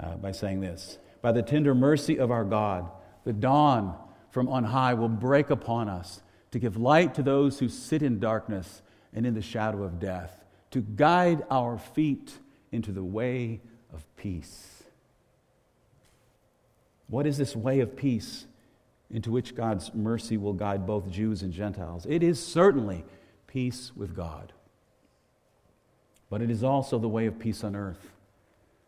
uh, 0.00 0.16
by 0.16 0.32
saying 0.32 0.60
this 0.60 0.98
By 1.22 1.32
the 1.32 1.42
tender 1.42 1.74
mercy 1.74 2.18
of 2.18 2.30
our 2.30 2.44
God, 2.44 2.90
the 3.24 3.32
dawn 3.32 3.96
from 4.30 4.48
on 4.48 4.64
high 4.64 4.94
will 4.94 5.08
break 5.08 5.50
upon 5.50 5.88
us 5.88 6.22
to 6.50 6.58
give 6.58 6.76
light 6.76 7.14
to 7.14 7.22
those 7.22 7.58
who 7.58 7.68
sit 7.68 8.02
in 8.02 8.18
darkness 8.18 8.82
and 9.12 9.26
in 9.26 9.34
the 9.34 9.42
shadow 9.42 9.82
of 9.82 10.00
death, 10.00 10.44
to 10.72 10.80
guide 10.80 11.44
our 11.50 11.78
feet 11.78 12.32
into 12.72 12.90
the 12.90 13.04
way 13.04 13.60
of 13.92 14.04
peace. 14.16 14.82
What 17.06 17.26
is 17.26 17.38
this 17.38 17.54
way 17.54 17.80
of 17.80 17.96
peace? 17.96 18.46
Into 19.10 19.30
which 19.30 19.54
God's 19.54 19.94
mercy 19.94 20.36
will 20.36 20.54
guide 20.54 20.86
both 20.86 21.10
Jews 21.10 21.42
and 21.42 21.52
Gentiles. 21.52 22.06
It 22.08 22.22
is 22.22 22.44
certainly 22.44 23.04
peace 23.46 23.92
with 23.94 24.16
God, 24.16 24.52
but 26.30 26.42
it 26.42 26.50
is 26.50 26.64
also 26.64 26.98
the 26.98 27.08
way 27.08 27.26
of 27.26 27.38
peace 27.38 27.62
on 27.62 27.76
earth. 27.76 28.10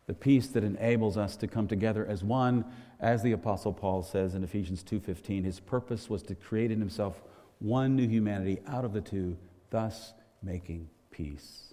the 0.07 0.15
peace 0.15 0.47
that 0.49 0.65
enables 0.65 1.17
us 1.17 1.37
to 1.37 1.49
come 1.49 1.67
together 1.67 2.07
as 2.07 2.23
one, 2.23 2.65
as 3.01 3.23
the 3.23 3.33
apostle 3.33 3.73
Paul 3.73 4.03
says 4.03 4.35
in 4.35 4.45
Ephesians 4.45 4.83
2:15, 4.83 5.45
his 5.45 5.61
purpose 5.61 6.09
was 6.09 6.23
to 6.25 6.35
create 6.35 6.71
in 6.71 6.79
himself 6.79 7.23
one 7.59 7.97
new 7.97 8.07
humanity 8.07 8.61
out 8.67 8.85
of 8.85 8.93
the 8.93 9.01
two, 9.01 9.37
thus 9.71 10.15
making 10.43 10.89
peace. 11.11 11.66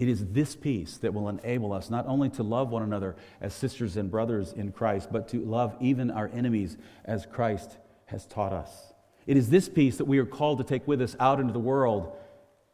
It 0.00 0.08
is 0.08 0.28
this 0.28 0.56
peace 0.56 0.96
that 0.96 1.12
will 1.12 1.28
enable 1.28 1.74
us 1.74 1.90
not 1.90 2.06
only 2.06 2.30
to 2.30 2.42
love 2.42 2.70
one 2.70 2.82
another 2.82 3.16
as 3.42 3.52
sisters 3.52 3.98
and 3.98 4.10
brothers 4.10 4.54
in 4.54 4.72
Christ, 4.72 5.10
but 5.12 5.28
to 5.28 5.44
love 5.44 5.76
even 5.78 6.10
our 6.10 6.30
enemies 6.32 6.78
as 7.04 7.26
Christ 7.26 7.76
has 8.06 8.24
taught 8.24 8.54
us. 8.54 8.94
It 9.26 9.36
is 9.36 9.50
this 9.50 9.68
peace 9.68 9.98
that 9.98 10.06
we 10.06 10.16
are 10.16 10.24
called 10.24 10.56
to 10.56 10.64
take 10.64 10.88
with 10.88 11.02
us 11.02 11.16
out 11.20 11.38
into 11.38 11.52
the 11.52 11.58
world 11.58 12.16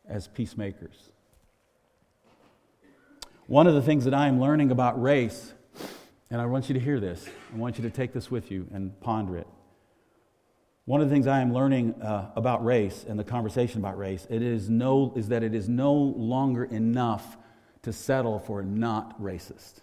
as 0.09 0.29
peacemakers. 0.29 1.11
One 3.49 3.67
of 3.67 3.75
the 3.75 3.83
things 3.83 4.05
that 4.05 4.15
I 4.15 4.29
am 4.29 4.41
learning 4.41 4.71
about 4.71 5.03
race, 5.03 5.53
and 6.31 6.41
I 6.41 6.47
want 6.47 6.69
you 6.69 6.75
to 6.75 6.81
hear 6.81 7.01
this, 7.01 7.27
I 7.53 7.57
want 7.57 7.77
you 7.77 7.83
to 7.83 7.91
take 7.91 8.13
this 8.13 8.31
with 8.31 8.53
you 8.53 8.69
and 8.73 9.01
ponder 9.01 9.37
it. 9.37 9.49
One 10.87 11.01
of 11.01 11.09
the 11.09 11.15
things 11.15 11.27
I 11.27 11.41
am 11.41 11.53
learning 11.53 12.01
uh, 12.01 12.31
about 12.37 12.65
race 12.65 13.05
and 13.07 13.19
the 13.19 13.25
conversation 13.25 13.81
about 13.81 13.99
race 13.99 14.27
it 14.31 14.41
is, 14.41 14.71
no, 14.71 15.13
is 15.17 15.29
that 15.29 15.43
it 15.43 15.53
is 15.53 15.69
no 15.69 15.93
longer 15.93 16.65
enough 16.65 17.37
to 17.83 17.93
settle 17.93 18.39
for 18.39 18.63
not 18.63 19.21
racist. 19.21 19.81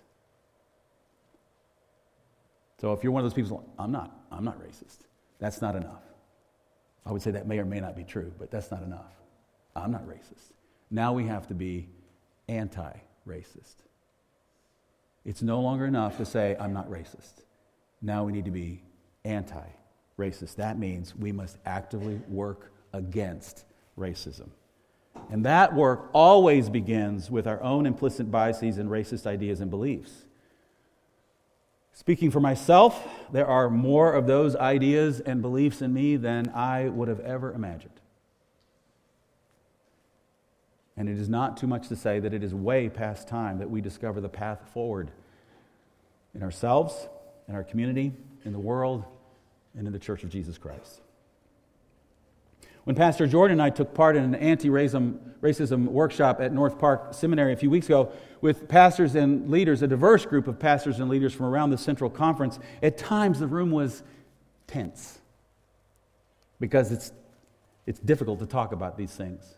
So 2.80 2.94
if 2.94 3.04
you're 3.04 3.12
one 3.12 3.24
of 3.24 3.30
those 3.30 3.36
people, 3.36 3.70
I'm 3.78 3.92
not, 3.92 4.16
I'm 4.32 4.46
not 4.46 4.62
racist. 4.62 5.00
That's 5.40 5.62
not 5.62 5.76
enough. 5.76 6.04
I 7.06 7.12
would 7.12 7.22
say 7.22 7.32
that 7.32 7.48
may 7.48 7.60
or 7.60 7.66
may 7.66 7.82
not 7.82 7.98
be 7.98 8.06
true, 8.06 8.34
but 8.40 8.50
that's 8.50 8.72
not 8.72 8.82
enough. 8.82 9.12
I'm 9.76 9.92
not 9.92 10.08
racist. 10.08 10.54
Now 10.90 11.12
we 11.12 11.26
have 11.28 11.48
to 11.48 11.54
be 11.54 11.90
anti 12.48 12.94
racist. 13.28 13.76
It's 15.26 15.42
no 15.42 15.60
longer 15.60 15.86
enough 15.86 16.18
to 16.18 16.26
say, 16.26 16.56
I'm 16.60 16.74
not 16.74 16.90
racist. 16.90 17.44
Now 18.02 18.24
we 18.24 18.32
need 18.32 18.46
to 18.46 18.52
be 18.52 18.84
anti 19.26 19.66
racist. 20.18 20.56
That 20.56 20.78
means 20.78 21.16
we 21.16 21.32
must 21.32 21.58
actively 21.66 22.22
work 22.28 22.72
against 22.94 23.66
racism. 23.98 24.50
And 25.32 25.46
that 25.46 25.74
work 25.74 26.10
always 26.14 26.70
begins 26.70 27.30
with 27.30 27.48
our 27.48 27.62
own 27.62 27.86
implicit 27.86 28.32
biases 28.32 28.78
and 28.78 28.90
racist 28.90 29.26
ideas 29.26 29.62
and 29.62 29.70
beliefs. 29.70 30.26
Speaking 31.94 32.32
for 32.32 32.40
myself, 32.40 33.08
there 33.32 33.46
are 33.46 33.70
more 33.70 34.14
of 34.14 34.26
those 34.26 34.56
ideas 34.56 35.20
and 35.20 35.42
beliefs 35.42 35.82
in 35.82 35.94
me 35.94 36.18
than 36.18 36.50
I 36.50 36.90
would 36.90 37.08
have 37.08 37.20
ever 37.20 37.54
imagined. 37.54 38.00
And 40.98 41.08
it 41.08 41.18
is 41.18 41.30
not 41.30 41.58
too 41.58 41.68
much 41.68 41.88
to 41.90 41.96
say 41.96 42.20
that 42.20 42.34
it 42.34 42.44
is 42.44 42.54
way 42.54 42.90
past 42.90 43.28
time 43.28 43.60
that 43.60 43.70
we 43.70 43.82
discover 43.82 44.22
the 44.22 44.30
path 44.30 44.60
forward 44.74 45.12
in 46.36 46.44
ourselves, 46.44 47.08
in 47.48 47.56
our 47.56 47.64
community, 47.64 48.14
in 48.44 48.54
the 48.54 48.60
world, 48.60 49.06
and 49.78 49.88
in 49.88 49.94
the 49.94 50.00
Church 50.00 50.24
of 50.24 50.30
Jesus 50.30 50.58
Christ. 50.58 51.02
When 52.84 52.96
Pastor 52.96 53.28
Jordan 53.28 53.54
and 53.54 53.62
I 53.62 53.70
took 53.70 53.94
part 53.94 54.18
in 54.18 54.24
an 54.24 54.36
anti 54.36 54.70
racism 54.70 55.86
workshop 55.86 56.42
at 56.42 56.52
North 56.52 56.78
Park 56.78 57.14
Seminary 57.14 57.54
a 57.54 57.56
few 57.56 57.70
weeks 57.70 57.86
ago 57.86 58.12
with 58.42 58.68
pastors 58.68 59.16
and 59.16 59.50
leaders, 59.50 59.82
a 59.82 59.88
diverse 59.88 60.26
group 60.26 60.48
of 60.48 60.60
pastors 60.60 61.00
and 61.00 61.10
leaders 61.10 61.34
from 61.34 61.46
around 61.46 61.70
the 61.70 61.78
Central 61.78 62.10
Conference, 62.10 62.60
at 62.82 62.98
times 62.98 63.40
the 63.40 63.48
room 63.48 63.72
was 63.72 64.04
tense 64.68 65.20
because 66.60 66.92
it's, 66.92 67.14
it's 67.86 68.00
difficult 68.00 68.40
to 68.40 68.46
talk 68.46 68.74
about 68.74 68.98
these 68.98 69.12
things. 69.12 69.56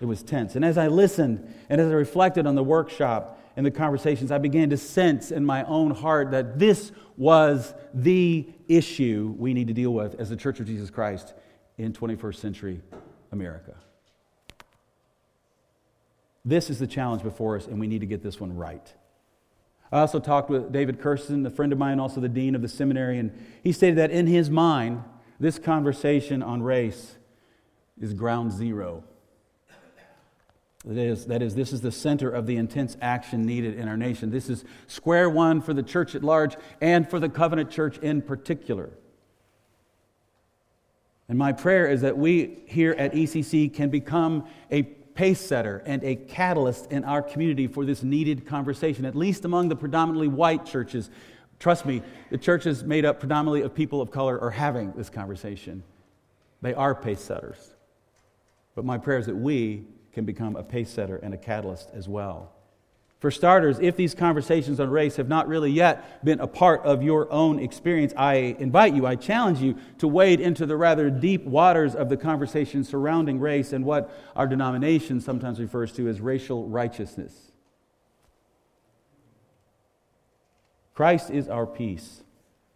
It 0.00 0.04
was 0.04 0.22
tense. 0.22 0.56
And 0.56 0.64
as 0.64 0.76
I 0.76 0.88
listened 0.88 1.54
and 1.70 1.80
as 1.80 1.90
I 1.90 1.94
reflected 1.94 2.46
on 2.46 2.54
the 2.54 2.64
workshop 2.64 3.40
and 3.56 3.64
the 3.64 3.70
conversations, 3.70 4.30
I 4.30 4.38
began 4.38 4.68
to 4.70 4.76
sense 4.76 5.32
in 5.32 5.44
my 5.44 5.64
own 5.64 5.90
heart 5.90 6.30
that 6.32 6.58
this 6.58 6.92
was 7.16 7.74
the 7.94 8.46
issue 8.68 9.34
we 9.38 9.54
need 9.54 9.68
to 9.68 9.74
deal 9.74 9.94
with 9.94 10.14
as 10.20 10.28
the 10.28 10.36
Church 10.36 10.60
of 10.60 10.66
Jesus 10.66 10.90
Christ 10.90 11.32
in 11.78 11.94
21st 11.94 12.36
century 12.36 12.82
America. 13.32 13.74
This 16.44 16.68
is 16.68 16.78
the 16.78 16.86
challenge 16.86 17.22
before 17.22 17.56
us, 17.56 17.66
and 17.66 17.80
we 17.80 17.86
need 17.86 18.00
to 18.00 18.06
get 18.06 18.22
this 18.22 18.38
one 18.38 18.54
right. 18.54 18.92
I 19.90 20.00
also 20.00 20.20
talked 20.20 20.50
with 20.50 20.70
David 20.70 21.00
Kersten, 21.00 21.44
a 21.46 21.50
friend 21.50 21.72
of 21.72 21.78
mine, 21.78 21.98
also 21.98 22.20
the 22.20 22.28
dean 22.28 22.54
of 22.54 22.62
the 22.62 22.68
seminary, 22.68 23.18
and 23.18 23.32
he 23.62 23.72
stated 23.72 23.96
that 23.96 24.10
in 24.10 24.26
his 24.26 24.50
mind, 24.50 25.02
this 25.40 25.58
conversation 25.58 26.42
on 26.42 26.62
race 26.62 27.16
is 28.00 28.12
ground 28.12 28.52
zero 28.52 29.02
that 30.86 31.04
is, 31.04 31.26
that 31.26 31.42
is, 31.42 31.54
this 31.56 31.72
is 31.72 31.80
the 31.80 31.90
center 31.90 32.30
of 32.30 32.46
the 32.46 32.56
intense 32.56 32.96
action 33.00 33.44
needed 33.44 33.76
in 33.76 33.88
our 33.88 33.96
nation. 33.96 34.30
This 34.30 34.48
is 34.48 34.64
square 34.86 35.28
one 35.28 35.60
for 35.60 35.74
the 35.74 35.82
church 35.82 36.14
at 36.14 36.22
large 36.22 36.56
and 36.80 37.08
for 37.08 37.18
the 37.18 37.28
covenant 37.28 37.70
church 37.70 37.98
in 37.98 38.22
particular. 38.22 38.90
And 41.28 41.36
my 41.36 41.52
prayer 41.52 41.88
is 41.88 42.02
that 42.02 42.16
we 42.16 42.62
here 42.66 42.92
at 42.92 43.14
ECC 43.14 43.74
can 43.74 43.90
become 43.90 44.46
a 44.70 44.82
pace 44.84 45.40
setter 45.40 45.82
and 45.86 46.04
a 46.04 46.14
catalyst 46.14 46.92
in 46.92 47.02
our 47.02 47.20
community 47.20 47.66
for 47.66 47.84
this 47.84 48.04
needed 48.04 48.46
conversation, 48.46 49.04
at 49.04 49.16
least 49.16 49.44
among 49.44 49.68
the 49.68 49.74
predominantly 49.74 50.28
white 50.28 50.64
churches. 50.64 51.10
Trust 51.58 51.84
me, 51.84 52.00
the 52.30 52.38
churches 52.38 52.84
made 52.84 53.04
up 53.04 53.18
predominantly 53.18 53.62
of 53.62 53.74
people 53.74 54.00
of 54.00 54.12
color 54.12 54.40
are 54.40 54.50
having 54.50 54.92
this 54.92 55.10
conversation. 55.10 55.82
They 56.62 56.74
are 56.74 56.94
pace 56.94 57.20
setters. 57.20 57.72
But 58.76 58.84
my 58.84 58.98
prayer 58.98 59.18
is 59.18 59.26
that 59.26 59.34
we 59.34 59.84
can 60.16 60.24
become 60.24 60.56
a 60.56 60.62
pace 60.62 60.88
setter 60.88 61.16
and 61.16 61.34
a 61.34 61.36
catalyst 61.36 61.90
as 61.92 62.08
well. 62.08 62.50
For 63.18 63.30
starters, 63.30 63.78
if 63.80 63.96
these 63.96 64.14
conversations 64.14 64.80
on 64.80 64.88
race 64.88 65.16
have 65.16 65.28
not 65.28 65.46
really 65.46 65.70
yet 65.70 66.24
been 66.24 66.40
a 66.40 66.46
part 66.46 66.80
of 66.86 67.02
your 67.02 67.30
own 67.30 67.58
experience, 67.58 68.14
I 68.16 68.56
invite 68.58 68.94
you, 68.94 69.04
I 69.04 69.16
challenge 69.16 69.60
you 69.60 69.76
to 69.98 70.08
wade 70.08 70.40
into 70.40 70.64
the 70.64 70.74
rather 70.74 71.10
deep 71.10 71.44
waters 71.44 71.94
of 71.94 72.08
the 72.08 72.16
conversation 72.16 72.82
surrounding 72.82 73.38
race 73.40 73.74
and 73.74 73.84
what 73.84 74.10
our 74.34 74.46
denomination 74.46 75.20
sometimes 75.20 75.60
refers 75.60 75.92
to 75.92 76.08
as 76.08 76.18
racial 76.18 76.66
righteousness. 76.66 77.52
Christ 80.94 81.28
is 81.28 81.46
our 81.46 81.66
peace. 81.66 82.22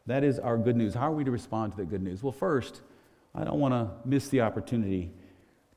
That 0.04 0.24
is 0.24 0.38
our 0.38 0.58
good 0.58 0.76
news. 0.76 0.92
How 0.92 1.10
are 1.10 1.14
we 1.14 1.24
to 1.24 1.30
respond 1.30 1.72
to 1.72 1.78
the 1.78 1.86
good 1.86 2.02
news? 2.02 2.22
Well, 2.22 2.32
first, 2.32 2.82
I 3.34 3.44
don't 3.44 3.60
want 3.60 3.72
to 3.72 3.88
miss 4.06 4.28
the 4.28 4.42
opportunity 4.42 5.12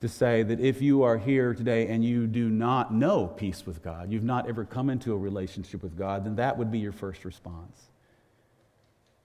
to 0.04 0.10
say 0.10 0.44
that 0.44 0.60
if 0.60 0.82
you 0.82 1.04
are 1.04 1.18
here 1.18 1.54
today 1.54 1.88
and 1.88 2.04
you 2.04 2.28
do 2.28 2.50
not 2.50 2.94
know 2.94 3.26
peace 3.26 3.66
with 3.66 3.82
God, 3.82 4.12
you've 4.12 4.22
not 4.22 4.50
ever 4.50 4.66
come 4.66 4.90
into 4.90 5.14
a 5.14 5.18
relationship 5.18 5.82
with 5.82 5.98
God, 5.98 6.26
then 6.26 6.36
that 6.36 6.58
would 6.58 6.70
be 6.70 6.80
your 6.80 6.92
first 6.92 7.24
response. 7.24 7.84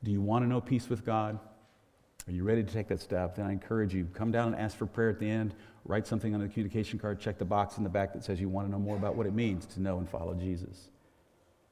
Do 0.05 0.13
you 0.13 0.21
want 0.21 0.45
to 0.45 0.49
know 0.49 0.61
peace 0.61 0.89
with 0.89 1.05
God? 1.05 1.37
Are 2.29 2.33
you 2.33 2.45
ready 2.45 2.63
to 2.63 2.73
take 2.73 2.87
that 2.89 3.01
step? 3.01 3.35
Then 3.35 3.47
I 3.47 3.51
encourage 3.51 3.93
you, 3.93 4.07
come 4.15 4.31
down 4.31 4.55
and 4.55 4.63
ask 4.63 4.77
for 4.77 4.87
prayer 4.87 5.11
at 5.11 5.19
the 5.19 5.29
end. 5.29 5.53
Write 5.85 6.07
something 6.07 6.33
on 6.33 6.41
the 6.41 6.47
communication 6.47 7.01
card. 7.01 7.19
Check 7.19 7.39
the 7.39 7.45
box 7.45 7.77
in 7.77 7.83
the 7.83 7.91
back 7.91 8.13
that 8.13 8.23
says 8.23 8.41
you 8.41 8.49
want 8.49 8.69
to 8.69 8.71
know 8.71 8.79
more 8.79 8.95
about 8.95 9.17
what 9.17 9.27
it 9.27 9.35
means 9.35 9.67
to 9.67 9.83
know 9.83 9.99
and 9.99 10.09
follow 10.09 10.33
Jesus. 10.35 10.91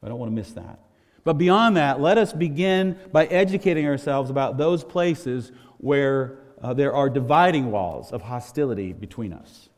I 0.03 0.09
don't 0.09 0.19
want 0.19 0.33
to 0.33 0.35
miss 0.35 0.51
that. 0.55 0.81
But 1.23 1.35
beyond 1.35 1.77
that, 1.77 2.01
let 2.01 2.19
us 2.19 2.33
begin 2.33 2.99
by 3.13 3.27
educating 3.27 3.87
ourselves 3.87 4.31
about 4.31 4.59
those 4.59 4.83
places 4.83 5.53
where 5.79 6.41
uh, 6.63 6.75
there 6.75 6.95
are 6.95 7.11
dividing 7.11 7.71
walls 7.71 8.13
of 8.13 8.23
hostility 8.23 8.93
between 8.93 9.33
us. 9.33 9.69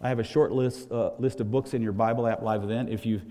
I 0.00 0.08
have 0.08 0.18
a 0.18 0.24
short 0.24 0.52
list, 0.52 0.90
uh, 0.90 1.10
list 1.18 1.40
of 1.40 1.50
books 1.50 1.74
in 1.74 1.82
your 1.82 1.92
Bible 1.92 2.26
app 2.26 2.42
live 2.42 2.62
event. 2.62 2.88
If 2.88 3.04
you've 3.04 3.24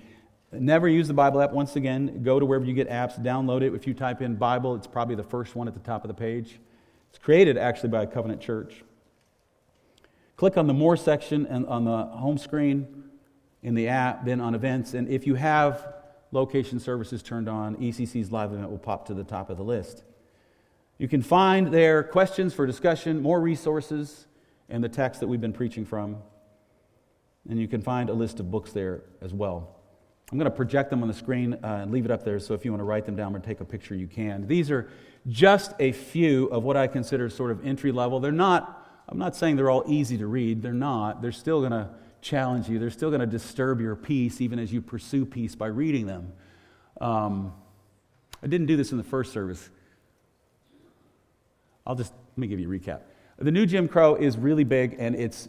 never 0.52 0.88
used 0.88 1.10
the 1.10 1.14
Bible 1.14 1.42
app, 1.42 1.52
once 1.52 1.76
again, 1.76 2.24
go 2.24 2.40
to 2.40 2.46
wherever 2.46 2.66
you 2.66 2.74
get 2.74 2.90
apps, 2.90 3.22
download 3.22 3.62
it. 3.62 3.74
If 3.74 3.88
you 3.88 3.94
type 3.94 4.22
in 4.22 4.36
Bible, 4.36 4.76
it's 4.76 4.88
probably 4.88 5.16
the 5.16 5.24
first 5.24 5.56
one 5.56 5.68
at 5.68 5.74
the 5.74 5.80
top 5.80 6.04
of 6.04 6.10
the 6.10 6.14
page. 6.14 6.60
It's 7.10 7.20
created 7.20 7.58
actually 7.58 7.90
by 7.90 8.04
a 8.04 8.08
covenant 8.08 8.42
church. 8.42 8.84
Click 10.36 10.58
on 10.58 10.68
the 10.68 10.74
More 10.74 10.98
section 10.98 11.46
and 11.48 11.66
on 11.68 11.86
the 11.86 12.06
home 12.06 12.38
screen 12.38 13.06
in 13.64 13.74
the 13.74 13.88
app, 13.88 14.26
then 14.26 14.40
on 14.40 14.54
events. 14.54 14.94
And 14.94 15.10
if 15.10 15.26
you 15.26 15.36
have 15.36 15.94
location 16.32 16.80
services 16.80 17.24
turned 17.24 17.50
on, 17.50 17.76
ECC's 17.78 18.32
live 18.32 18.54
event 18.54 18.70
will 18.70 18.78
pop 18.78 19.08
to 19.08 19.14
the 19.14 19.24
top 19.24 19.50
of 19.50 19.58
the 19.58 19.64
list. 19.64 20.04
You 20.98 21.08
can 21.08 21.22
find 21.22 21.68
there 21.72 22.04
questions 22.04 22.54
for 22.54 22.66
discussion, 22.66 23.22
more 23.22 23.40
resources, 23.40 24.26
and 24.70 24.84
the 24.84 24.90
text 24.90 25.20
that 25.20 25.28
we've 25.28 25.42
been 25.42 25.54
preaching 25.54 25.86
from. 25.86 26.18
And 27.50 27.60
you 27.60 27.68
can 27.68 27.82
find 27.82 28.10
a 28.10 28.14
list 28.14 28.40
of 28.40 28.52
books 28.52 28.72
there 28.72 29.04
as 29.22 29.34
well. 29.34 29.76
I'm 30.32 30.38
going 30.38 30.50
to 30.50 30.56
project 30.56 30.90
them 30.90 31.02
on 31.02 31.08
the 31.08 31.14
screen 31.14 31.54
uh, 31.54 31.68
and 31.82 31.92
leave 31.92 32.04
it 32.04 32.12
up 32.12 32.26
there 32.26 32.40
so 32.40 32.54
if 32.54 32.66
you 32.66 32.72
want 32.72 32.82
to 32.82 32.86
write 32.86 33.06
them 33.06 33.16
down 33.16 33.34
or 33.34 33.40
take 33.40 33.62
a 33.62 33.66
picture, 33.66 33.96
you 33.96 34.08
can. 34.08 34.48
These 34.48 34.70
are 34.70 34.90
just 35.28 35.74
a 35.80 35.94
few 35.94 36.48
of 36.48 36.64
what 36.64 36.76
I 36.76 36.88
consider 36.88 37.30
sort 37.30 37.52
of 37.52 37.66
entry 37.66 37.92
level. 37.92 38.20
They're 38.20 38.32
not, 38.32 39.04
I'm 39.08 39.18
not 39.18 39.36
saying 39.36 39.56
they're 39.56 39.70
all 39.70 39.86
easy 39.88 40.18
to 40.18 40.28
read. 40.28 40.62
They're 40.62 40.74
not. 40.74 41.22
They're 41.22 41.32
still 41.32 41.60
going 41.60 41.72
to 41.72 41.90
challenge 42.20 42.68
you, 42.68 42.80
they're 42.80 42.90
still 42.90 43.10
going 43.10 43.22
to 43.22 43.28
disturb 43.28 43.80
your 43.80 43.96
peace 43.96 44.42
even 44.42 44.60
as 44.60 44.74
you 44.74 44.82
pursue 44.82 45.26
peace 45.26 45.56
by 45.56 45.68
reading 45.68 46.08
them. 46.08 46.34
Um, 47.00 47.54
I 48.44 48.48
didn't 48.48 48.68
do 48.68 48.76
this 48.76 48.92
in 48.92 48.98
the 48.98 49.04
first 49.04 49.32
service. 49.32 49.70
I'll 51.88 51.96
just 51.96 52.12
let 52.12 52.38
me 52.38 52.48
give 52.48 52.60
you 52.60 52.72
a 52.72 52.80
recap. 52.80 53.00
The 53.40 53.52
new 53.52 53.66
Jim 53.66 53.88
Crow 53.88 54.16
is 54.16 54.38
really 54.38 54.66
big 54.66 54.98
and 55.00 55.16
it's 55.16 55.48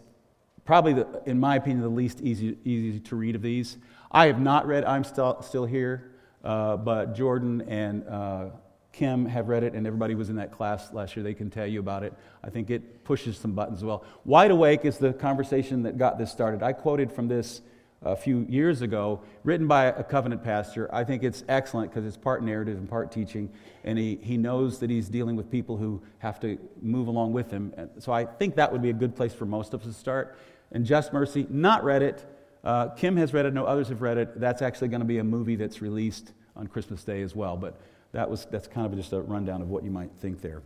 probably, 0.65 0.93
the, 0.93 1.23
in 1.27 1.41
my 1.41 1.57
opinion, 1.57 1.81
the 1.83 1.89
least 1.89 2.21
easy, 2.21 2.57
easy 2.65 3.01
to 3.01 3.17
read 3.17 3.35
of 3.35 3.43
these. 3.43 3.77
I 4.13 4.27
have 4.27 4.41
not 4.41 4.67
read 4.67 4.85
I'm 4.85 5.03
Still, 5.03 5.43
still 5.43 5.67
Here, 5.67 6.13
uh, 6.45 6.77
but 6.77 7.17
Jordan 7.17 7.63
and 7.63 8.07
uh, 8.09 8.45
Kim 8.93 9.27
have 9.27 9.49
read 9.49 9.65
it, 9.65 9.75
and 9.75 9.87
everybody 9.87 10.15
was 10.15 10.31
in 10.31 10.37
that 10.37 10.53
class 10.53 10.93
last 10.93 11.17
year. 11.17 11.25
They 11.25 11.35
can 11.35 11.51
tell 11.51 11.67
you 11.67 11.81
about 11.81 12.05
it. 12.05 12.15
I 12.45 12.51
think 12.51 12.71
it 12.71 13.05
pushes 13.05 13.37
some 13.37 13.53
buttons 13.53 13.83
well. 13.83 14.05
Wide 14.25 14.51
Awake 14.51 14.85
is 14.85 14.99
the 14.99 15.13
conversation 15.13 15.83
that 15.83 15.99
got 15.99 16.19
this 16.19 16.31
started. 16.31 16.63
I 16.63 16.73
quoted 16.73 17.11
from 17.11 17.27
this 17.27 17.63
a 18.03 18.15
few 18.15 18.47
years 18.49 18.81
ago, 18.81 19.21
written 19.43 19.67
by 19.67 19.87
a 19.87 20.05
covenant 20.05 20.45
pastor. 20.45 20.89
I 20.95 21.03
think 21.03 21.25
it's 21.25 21.43
excellent 21.49 21.91
because 21.91 22.07
it's 22.07 22.17
part 22.17 22.45
narrative 22.45 22.79
and 22.79 22.89
part 22.89 23.11
teaching, 23.11 23.51
and 23.83 23.99
he, 23.99 24.19
he 24.23 24.37
knows 24.37 24.79
that 24.79 24.91
he's 24.91 25.09
dealing 25.09 25.35
with 25.35 25.51
people 25.51 25.77
who 25.77 26.01
have 26.19 26.39
to 26.41 26.59
move 26.81 27.09
along 27.09 27.33
with 27.33 27.51
him. 27.51 27.75
And 27.77 27.91
so 27.99 28.13
I 28.13 28.25
think 28.25 28.55
that 28.57 28.71
would 28.71 28.83
be 28.83 28.91
a 28.91 28.95
good 28.95 29.17
place 29.17 29.35
for 29.35 29.47
most 29.47 29.75
of 29.75 29.81
us 29.81 29.87
to 29.89 29.93
start. 29.93 30.39
And 30.71 30.85
Just 30.85 31.13
Mercy, 31.13 31.47
not 31.51 31.83
read 31.83 32.03
it. 32.03 32.25
Uh, 32.63 32.89
Kim 32.91 33.17
has 33.17 33.33
read 33.33 33.47
it, 33.47 33.55
no 33.55 33.65
others 33.65 33.89
have 33.89 34.03
read 34.03 34.19
it. 34.19 34.39
That's 34.39 34.63
actually 34.63 34.89
going 34.89 35.01
to 35.01 35.07
be 35.07 35.19
a 35.19 35.25
movie 35.25 35.57
that's 35.57 35.81
released 35.83 36.33
on 36.55 36.67
Christmas 36.67 37.03
Day 37.03 37.23
as 37.23 37.35
well. 37.35 37.57
But 37.57 37.81
that 38.13 38.31
was, 38.31 38.47
that's 38.51 38.69
kind 38.69 38.87
of 38.87 38.97
just 38.97 39.13
a 39.13 39.21
rundown 39.21 39.63
of 39.63 39.71
what 39.71 39.85
you 39.85 39.91
might 39.91 40.11
think 40.21 40.41
there. 40.41 40.63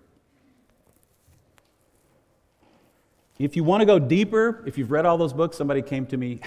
If 3.38 3.56
you 3.56 3.64
want 3.64 3.80
to 3.80 3.86
go 3.86 3.98
deeper, 3.98 4.62
if 4.66 4.78
you've 4.78 4.90
read 4.90 5.06
all 5.06 5.16
those 5.18 5.32
books, 5.32 5.56
somebody 5.56 5.82
came 5.82 6.06
to 6.06 6.16
me 6.16 6.40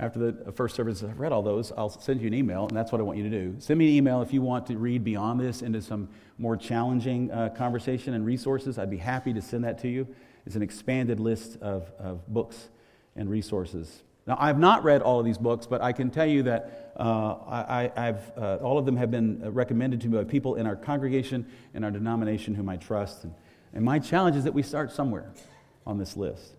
after 0.00 0.18
the 0.18 0.52
first 0.52 0.74
service, 0.74 1.02
I've 1.02 1.20
read 1.20 1.30
all 1.30 1.42
those. 1.42 1.72
I'll 1.76 1.90
send 1.90 2.22
you 2.22 2.26
an 2.26 2.32
email, 2.32 2.66
and 2.66 2.74
that's 2.74 2.90
what 2.90 3.02
I 3.02 3.04
want 3.04 3.18
you 3.18 3.24
to 3.24 3.30
do. 3.30 3.54
Send 3.58 3.78
me 3.78 3.88
an 3.90 3.94
email 3.94 4.22
if 4.22 4.32
you 4.32 4.40
want 4.40 4.66
to 4.68 4.78
read 4.78 5.04
beyond 5.04 5.38
this 5.38 5.60
into 5.60 5.82
some 5.82 6.08
more 6.38 6.56
challenging 6.56 7.30
uh, 7.30 7.50
conversation 7.50 8.14
and 8.14 8.24
resources. 8.24 8.78
I'd 8.78 8.90
be 8.90 8.96
happy 8.96 9.34
to 9.34 9.42
send 9.42 9.64
that 9.64 9.78
to 9.80 9.88
you. 9.88 10.08
It's 10.46 10.56
an 10.56 10.62
expanded 10.62 11.20
list 11.20 11.60
of, 11.60 11.92
of 11.98 12.26
books 12.26 12.70
and 13.14 13.28
resources. 13.28 14.02
Now, 14.26 14.38
I've 14.40 14.58
not 14.58 14.84
read 14.84 15.02
all 15.02 15.18
of 15.18 15.26
these 15.26 15.36
books, 15.36 15.66
but 15.66 15.82
I 15.82 15.92
can 15.92 16.10
tell 16.10 16.26
you 16.26 16.44
that 16.44 16.94
uh, 16.98 17.34
I, 17.46 17.92
have 17.94 18.32
uh, 18.38 18.56
all 18.56 18.78
of 18.78 18.86
them 18.86 18.96
have 18.96 19.10
been 19.10 19.52
recommended 19.52 20.00
to 20.00 20.08
me 20.08 20.16
by 20.16 20.24
people 20.24 20.54
in 20.54 20.66
our 20.66 20.76
congregation 20.76 21.46
and 21.74 21.84
our 21.84 21.90
denomination 21.90 22.54
whom 22.54 22.70
I 22.70 22.78
trust. 22.78 23.24
And, 23.24 23.34
and 23.74 23.84
my 23.84 23.98
challenge 23.98 24.36
is 24.36 24.44
that 24.44 24.54
we 24.54 24.62
start 24.62 24.92
somewhere 24.92 25.30
on 25.86 25.98
this 25.98 26.16
list. 26.16 26.56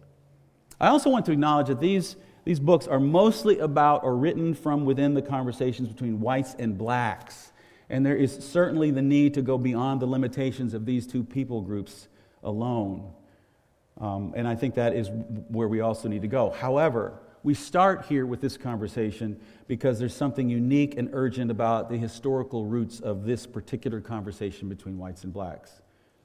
I 0.80 0.90
also 0.90 1.10
want 1.10 1.26
to 1.26 1.32
acknowledge 1.32 1.68
that 1.68 1.80
these 1.80 2.16
these 2.44 2.60
books 2.60 2.88
are 2.88 3.00
mostly 3.00 3.60
about 3.60 4.04
or 4.04 4.16
written 4.16 4.54
from 4.54 4.86
within 4.86 5.14
the 5.14 5.22
conversations 5.22 5.88
between 5.88 6.20
whites 6.20 6.56
and 6.58 6.78
blacks. 6.78 7.52
And 7.90 8.06
there 8.06 8.16
is 8.16 8.34
certainly 8.34 8.90
the 8.90 9.02
need 9.02 9.34
to 9.36 9.42
go 9.42 9.58
beyond 9.58 10.02
the 10.02 10.06
limitations 10.06 10.74
of 10.74 10.86
these 10.86 11.06
two 11.06 11.24
people 11.24 11.62
groups 11.62 12.08
alone. 12.44 13.12
Um, 14.00 14.34
and 14.36 14.48
I 14.48 14.56
think 14.56 14.76
that 14.76 14.96
is 14.96 15.10
where 15.50 15.68
we 15.68 15.82
also 15.82 16.08
need 16.08 16.22
to 16.24 16.28
go. 16.28 16.50
However, 16.50 17.20
we 17.44 17.54
start 17.54 18.06
here 18.06 18.26
with 18.26 18.40
this 18.40 18.58
conversation 18.58 19.40
because 19.68 20.00
there's 20.00 20.16
something 20.16 20.50
unique 20.50 20.98
and 20.98 21.10
urgent 21.14 21.52
about 21.52 21.90
the 21.90 21.98
historical 21.98 22.66
roots 22.66 23.00
of 23.00 23.26
this 23.26 23.46
particular 23.46 24.00
conversation 24.00 24.70
between 24.70 24.98
whites 24.98 25.24
and 25.24 25.34
blacks. 25.34 25.81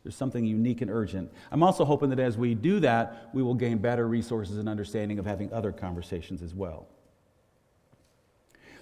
There's 0.07 0.14
something 0.14 0.45
unique 0.45 0.83
and 0.83 0.90
urgent. 0.90 1.33
I'm 1.51 1.64
also 1.64 1.85
hoping 1.85 2.11
that 2.11 2.21
as 2.21 2.38
we 2.38 2.55
do 2.55 2.79
that, 2.79 3.29
we 3.33 3.42
will 3.42 3.57
gain 3.57 3.79
better 3.79 4.07
resources 4.07 4.57
and 4.57 4.69
understanding 4.69 5.19
of 5.19 5.27
having 5.27 5.53
other 5.53 5.73
conversations 5.73 6.42
as 6.42 6.55
well. 6.55 6.87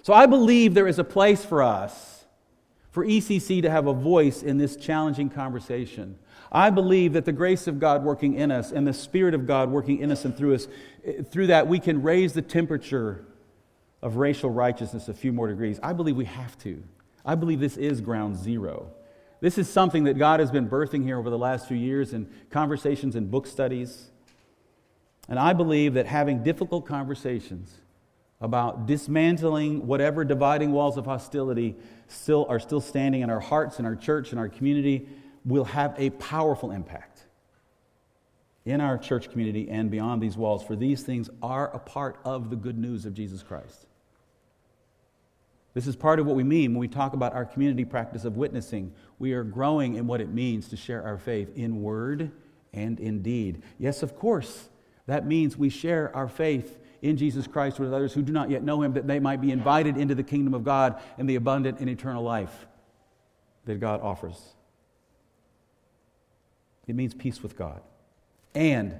So 0.03 0.13
I 0.13 0.27
believe 0.27 0.75
there 0.75 0.87
is 0.87 0.99
a 0.99 1.03
place 1.03 1.43
for 1.43 1.63
us, 1.63 2.25
for 2.91 3.03
ECC 3.03 3.63
to 3.63 3.71
have 3.71 3.87
a 3.87 3.93
voice 3.93 4.43
in 4.43 4.59
this 4.59 4.75
challenging 4.75 5.31
conversation. 5.31 6.19
I 6.51 6.69
believe 6.69 7.13
that 7.13 7.25
the 7.25 7.31
grace 7.31 7.65
of 7.65 7.79
God 7.79 8.03
working 8.03 8.35
in 8.35 8.51
us 8.51 8.71
and 8.71 8.85
the 8.85 8.93
Spirit 8.93 9.33
of 9.33 9.47
God 9.47 9.71
working 9.71 10.01
in 10.01 10.11
us 10.11 10.25
and 10.25 10.37
through 10.37 10.53
us, 10.53 10.67
through 11.31 11.47
that, 11.47 11.67
we 11.67 11.79
can 11.79 12.03
raise 12.03 12.33
the 12.33 12.43
temperature 12.43 13.25
of 14.03 14.17
racial 14.17 14.51
righteousness 14.51 15.07
a 15.07 15.13
few 15.15 15.33
more 15.33 15.47
degrees. 15.47 15.79
I 15.81 15.93
believe 15.93 16.17
we 16.17 16.25
have 16.25 16.55
to. 16.59 16.83
I 17.25 17.33
believe 17.33 17.59
this 17.59 17.77
is 17.77 17.99
ground 17.99 18.37
zero. 18.37 18.91
This 19.45 19.59
is 19.59 19.69
something 19.69 20.05
that 20.05 20.17
God 20.17 20.39
has 20.39 20.49
been 20.49 20.67
birthing 20.67 21.03
here 21.03 21.19
over 21.19 21.29
the 21.29 21.37
last 21.37 21.67
few 21.67 21.77
years 21.77 22.13
in 22.13 22.27
conversations 22.49 23.15
and 23.15 23.29
book 23.29 23.45
studies. 23.45 24.09
And 25.29 25.37
I 25.37 25.53
believe 25.53 25.93
that 25.93 26.07
having 26.07 26.41
difficult 26.41 26.87
conversations 26.87 27.71
about 28.41 28.87
dismantling 28.87 29.85
whatever 29.85 30.25
dividing 30.25 30.71
walls 30.71 30.97
of 30.97 31.05
hostility 31.05 31.75
still 32.07 32.47
are 32.49 32.59
still 32.59 32.81
standing 32.81 33.21
in 33.21 33.29
our 33.29 33.39
hearts, 33.39 33.77
in 33.77 33.85
our 33.85 33.95
church, 33.95 34.31
in 34.31 34.39
our 34.39 34.49
community, 34.49 35.07
will 35.45 35.65
have 35.65 35.93
a 35.99 36.09
powerful 36.09 36.71
impact 36.71 37.27
in 38.65 38.81
our 38.81 38.97
church 38.97 39.29
community 39.29 39.69
and 39.69 39.91
beyond 39.91 40.23
these 40.23 40.35
walls, 40.35 40.63
for 40.63 40.75
these 40.75 41.03
things 41.03 41.29
are 41.43 41.69
a 41.71 41.77
part 41.77 42.17
of 42.25 42.49
the 42.49 42.55
good 42.55 42.79
news 42.79 43.05
of 43.05 43.13
Jesus 43.13 43.43
Christ. 43.43 43.85
This 45.75 45.87
is 45.87 45.95
part 45.97 46.19
of 46.19 46.25
what 46.25 46.37
we 46.37 46.43
mean 46.43 46.71
when 46.71 46.79
we 46.79 46.87
talk 46.87 47.13
about 47.13 47.33
our 47.33 47.43
community 47.43 47.83
practice 47.83 48.23
of 48.23 48.37
witnessing. 48.37 48.93
We 49.19 49.33
are 49.33 49.43
growing 49.43 49.95
in 49.95 50.07
what 50.07 50.21
it 50.21 50.29
means 50.29 50.69
to 50.69 50.77
share 50.77 51.03
our 51.03 51.17
faith 51.17 51.51
in 51.53 51.81
word 51.81 52.31
and 52.73 52.97
in 52.97 53.21
deed. 53.21 53.61
Yes, 53.77 54.01
of 54.01 54.15
course, 54.17 54.69
that 55.05 55.27
means 55.27 55.57
we 55.57 55.67
share 55.67 56.15
our 56.15 56.29
faith 56.29 56.79
in 57.01 57.17
Jesus 57.17 57.45
Christ 57.45 57.77
with 57.77 57.93
others 57.93 58.13
who 58.13 58.21
do 58.21 58.31
not 58.31 58.49
yet 58.49 58.63
know 58.63 58.81
him, 58.81 58.93
that 58.93 59.05
they 59.05 59.19
might 59.19 59.41
be 59.41 59.51
invited 59.51 59.97
into 59.97 60.15
the 60.15 60.23
kingdom 60.23 60.53
of 60.53 60.63
God 60.63 60.99
and 61.17 61.29
the 61.29 61.35
abundant 61.35 61.79
and 61.81 61.89
eternal 61.89 62.23
life 62.23 62.67
that 63.65 63.81
God 63.81 63.99
offers. 64.01 64.55
It 66.87 66.95
means 66.95 67.13
peace 67.13 67.43
with 67.43 67.57
God. 67.57 67.81
And 68.53 68.97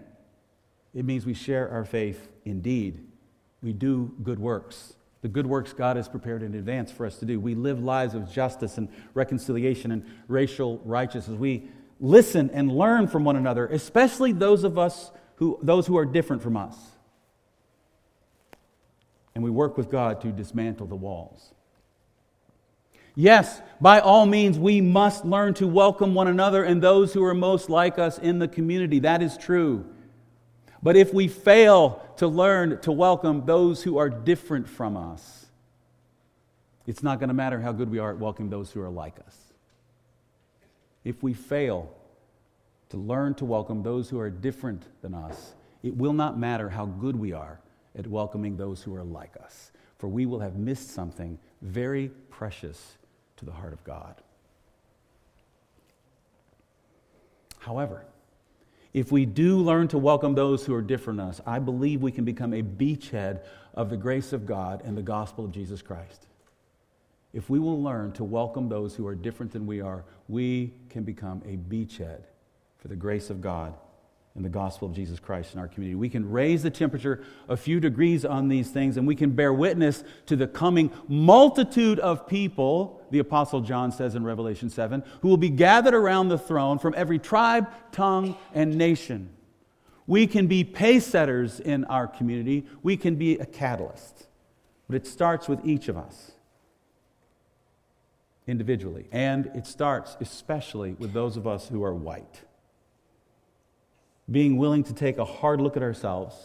it 0.94 1.06
means 1.06 1.26
we 1.26 1.34
share 1.34 1.70
our 1.70 1.86
faith 1.86 2.28
in 2.44 2.60
deed. 2.60 3.00
We 3.64 3.72
do 3.72 4.14
good 4.22 4.40
works 4.40 4.95
the 5.26 5.30
good 5.30 5.48
works 5.48 5.74
God 5.74 5.98
has 5.98 6.08
prepared 6.08 6.44
in 6.44 6.54
advance 6.54 6.92
for 6.92 7.04
us 7.04 7.18
to 7.18 7.26
do. 7.26 7.40
We 7.40 7.56
live 7.56 7.84
lives 7.84 8.14
of 8.14 8.32
justice 8.32 8.78
and 8.78 8.88
reconciliation 9.16 9.90
and 9.90 10.06
racial 10.28 10.80
righteousness. 10.86 11.36
We 11.36 11.68
listen 12.00 12.52
and 12.54 12.72
learn 12.72 13.08
from 13.08 13.24
one 13.24 13.36
another, 13.36 13.66
especially 13.66 14.34
those 14.34 14.64
of 14.64 14.78
us 14.78 15.12
who 15.38 15.58
those 15.64 15.88
who 15.88 15.98
are 15.98 16.06
different 16.06 16.44
from 16.44 16.56
us. 16.56 16.78
And 19.34 19.44
we 19.44 19.50
work 19.50 19.80
with 19.80 19.90
God 19.90 20.22
to 20.22 20.32
dismantle 20.32 20.86
the 20.86 20.96
walls. 20.96 21.56
Yes, 23.16 23.64
by 23.82 24.02
all 24.02 24.28
means, 24.28 24.60
we 24.60 24.80
must 24.80 25.26
learn 25.26 25.56
to 25.56 25.66
welcome 25.66 26.14
one 26.14 26.28
another 26.28 26.64
and 26.64 26.84
those 26.84 27.16
who 27.16 27.24
are 27.24 27.34
most 27.34 27.68
like 27.68 27.98
us 27.98 28.20
in 28.20 28.38
the 28.38 28.48
community. 28.48 29.00
That 29.00 29.24
is 29.24 29.40
true. 29.40 29.88
But 30.86 30.96
if 30.96 31.12
we 31.16 31.28
fail 31.28 32.08
to 32.18 32.28
learn 32.28 32.80
to 32.82 32.92
welcome 32.92 33.44
those 33.48 33.82
who 33.82 33.98
are 33.98 34.08
different 34.08 34.70
from 34.70 34.96
us, 34.96 35.48
it's 36.86 37.02
not 37.02 37.18
going 37.20 37.30
to 37.30 37.34
matter 37.34 37.60
how 37.60 37.72
good 37.72 37.90
we 37.90 37.98
are 37.98 38.12
at 38.12 38.20
welcoming 38.20 38.52
those 38.52 38.70
who 38.72 38.82
are 38.82 38.90
like 38.92 39.18
us. 39.26 39.36
If 41.04 41.24
we 41.24 41.34
fail 41.34 41.92
to 42.90 42.98
learn 42.98 43.34
to 43.34 43.46
welcome 43.46 43.82
those 43.82 44.12
who 44.12 44.20
are 44.20 44.30
different 44.30 44.84
than 45.02 45.16
us, 45.16 45.56
it 45.82 45.98
will 45.98 46.14
not 46.14 46.38
matter 46.38 46.70
how 46.70 46.86
good 46.86 47.16
we 47.16 47.34
are 47.34 47.60
at 47.98 48.06
welcoming 48.06 48.56
those 48.56 48.84
who 48.84 48.94
are 48.94 49.04
like 49.04 49.36
us, 49.44 49.72
for 49.98 50.08
we 50.08 50.28
will 50.28 50.42
have 50.42 50.56
missed 50.56 50.92
something 50.92 51.40
very 51.64 52.10
precious 52.30 53.00
to 53.38 53.46
the 53.46 53.54
heart 53.54 53.74
of 53.74 53.84
God. 53.84 54.22
However, 57.58 58.06
if 58.96 59.12
we 59.12 59.26
do 59.26 59.58
learn 59.58 59.90
to 59.90 59.98
welcome 59.98 60.36
those 60.36 60.66
who 60.66 60.74
are 60.74 60.82
different 60.82 61.20
us, 61.20 61.42
I 61.46 61.60
believe 61.60 62.02
we 62.02 62.14
can 62.14 62.24
become 62.24 62.54
a 62.54 62.64
beachhead 62.64 63.42
of 63.74 63.90
the 63.90 63.98
grace 63.98 64.32
of 64.32 64.46
God 64.46 64.82
and 64.86 64.98
the 64.98 65.02
gospel 65.02 65.44
of 65.44 65.52
Jesus 65.52 65.82
Christ. 65.82 66.28
If 67.34 67.50
we 67.50 67.60
will 67.60 67.84
learn 67.84 68.14
to 68.14 68.24
welcome 68.24 68.70
those 68.70 68.96
who 68.96 69.06
are 69.06 69.14
different 69.14 69.52
than 69.52 69.68
we 69.68 69.82
are, 69.82 70.06
we 70.30 70.72
can 70.88 71.04
become 71.04 71.44
a 71.46 71.58
beachhead 71.58 72.22
for 72.78 72.88
the 72.88 72.96
grace 72.96 73.30
of 73.30 73.42
God 73.42 73.74
and 74.36 74.44
the 74.44 74.50
gospel 74.50 74.90
of 74.90 74.94
Jesus 74.94 75.18
Christ 75.18 75.54
in 75.54 75.62
our 75.62 75.68
community. 75.68 75.96
We 75.96 76.10
can 76.10 76.30
raise 76.30 76.62
the 76.62 76.70
temperature 76.70 77.24
a 77.48 77.56
few 77.56 77.80
degrees 77.80 78.26
on 78.26 78.50
these 78.50 78.70
things, 78.70 78.98
and 78.98 79.08
we 79.08 79.16
can 79.16 79.32
bear 79.32 79.54
witness 79.54 80.04
to 80.26 80.36
the 80.36 80.46
coming 80.48 80.92
multitude 81.08 82.00
of 82.00 82.28
people, 82.28 83.02
the 83.12 83.20
Apostle 83.20 83.62
John 83.62 83.94
says 83.94 84.14
in 84.14 84.26
Revelation 84.26 84.70
7, 84.70 85.04
who 85.22 85.30
will 85.30 85.38
be 85.38 85.50
gathered 85.50 85.94
around 85.94 86.28
the 86.28 86.38
throne 86.38 86.80
from 86.80 86.94
every 86.98 87.18
tribe, 87.18 87.68
tongue, 87.94 88.36
and 88.54 88.78
nation. 88.78 89.30
We 90.06 90.28
can 90.28 90.48
be 90.48 90.66
pace 90.66 91.08
setters 91.08 91.62
in 91.62 91.86
our 91.86 92.06
community, 92.06 92.66
we 92.84 92.98
can 92.98 93.16
be 93.16 93.38
a 93.38 93.46
catalyst. 93.46 94.28
But 94.88 94.98
it 94.98 95.08
starts 95.08 95.48
with 95.48 95.66
each 95.66 95.88
of 95.88 95.98
us 95.98 96.34
individually, 98.48 99.08
and 99.14 99.48
it 99.56 99.66
starts 99.66 100.18
especially 100.20 100.94
with 101.00 101.14
those 101.14 101.38
of 101.38 101.48
us 101.48 101.70
who 101.70 101.84
are 101.84 101.94
white 101.94 102.44
being 104.30 104.58
willing 104.58 104.84
to 104.84 104.94
take 104.94 105.18
a 105.18 105.26
hard 105.26 105.62
look 105.62 105.78
at 105.78 105.84
ourselves, 105.84 106.36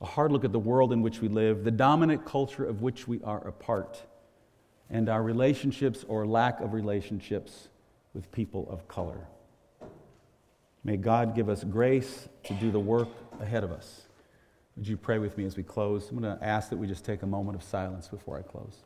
a 0.00 0.06
hard 0.06 0.30
look 0.30 0.44
at 0.44 0.52
the 0.52 0.58
world 0.58 0.92
in 0.92 1.02
which 1.02 1.20
we 1.20 1.28
live, 1.28 1.64
the 1.64 1.70
dominant 1.70 2.24
culture 2.24 2.64
of 2.64 2.82
which 2.82 3.08
we 3.08 3.20
are 3.22 3.46
a 3.46 3.52
part, 3.52 4.02
and 4.90 5.08
our 5.08 5.22
relationships 5.22 6.04
or 6.06 6.26
lack 6.26 6.60
of 6.60 6.72
relationships 6.72 7.68
with 8.14 8.30
people 8.30 8.68
of 8.70 8.86
color. 8.86 9.26
May 10.84 10.96
God 10.96 11.34
give 11.34 11.48
us 11.48 11.64
grace 11.64 12.28
to 12.44 12.54
do 12.54 12.70
the 12.70 12.78
work 12.78 13.08
ahead 13.40 13.64
of 13.64 13.72
us. 13.72 14.02
Would 14.76 14.86
you 14.86 14.96
pray 14.96 15.18
with 15.18 15.36
me 15.36 15.44
as 15.44 15.56
we 15.56 15.62
close? 15.62 16.08
I'm 16.10 16.20
going 16.20 16.38
to 16.38 16.44
ask 16.44 16.70
that 16.70 16.76
we 16.76 16.86
just 16.86 17.04
take 17.04 17.22
a 17.22 17.26
moment 17.26 17.56
of 17.56 17.64
silence 17.64 18.06
before 18.06 18.38
I 18.38 18.42
close. 18.42 18.84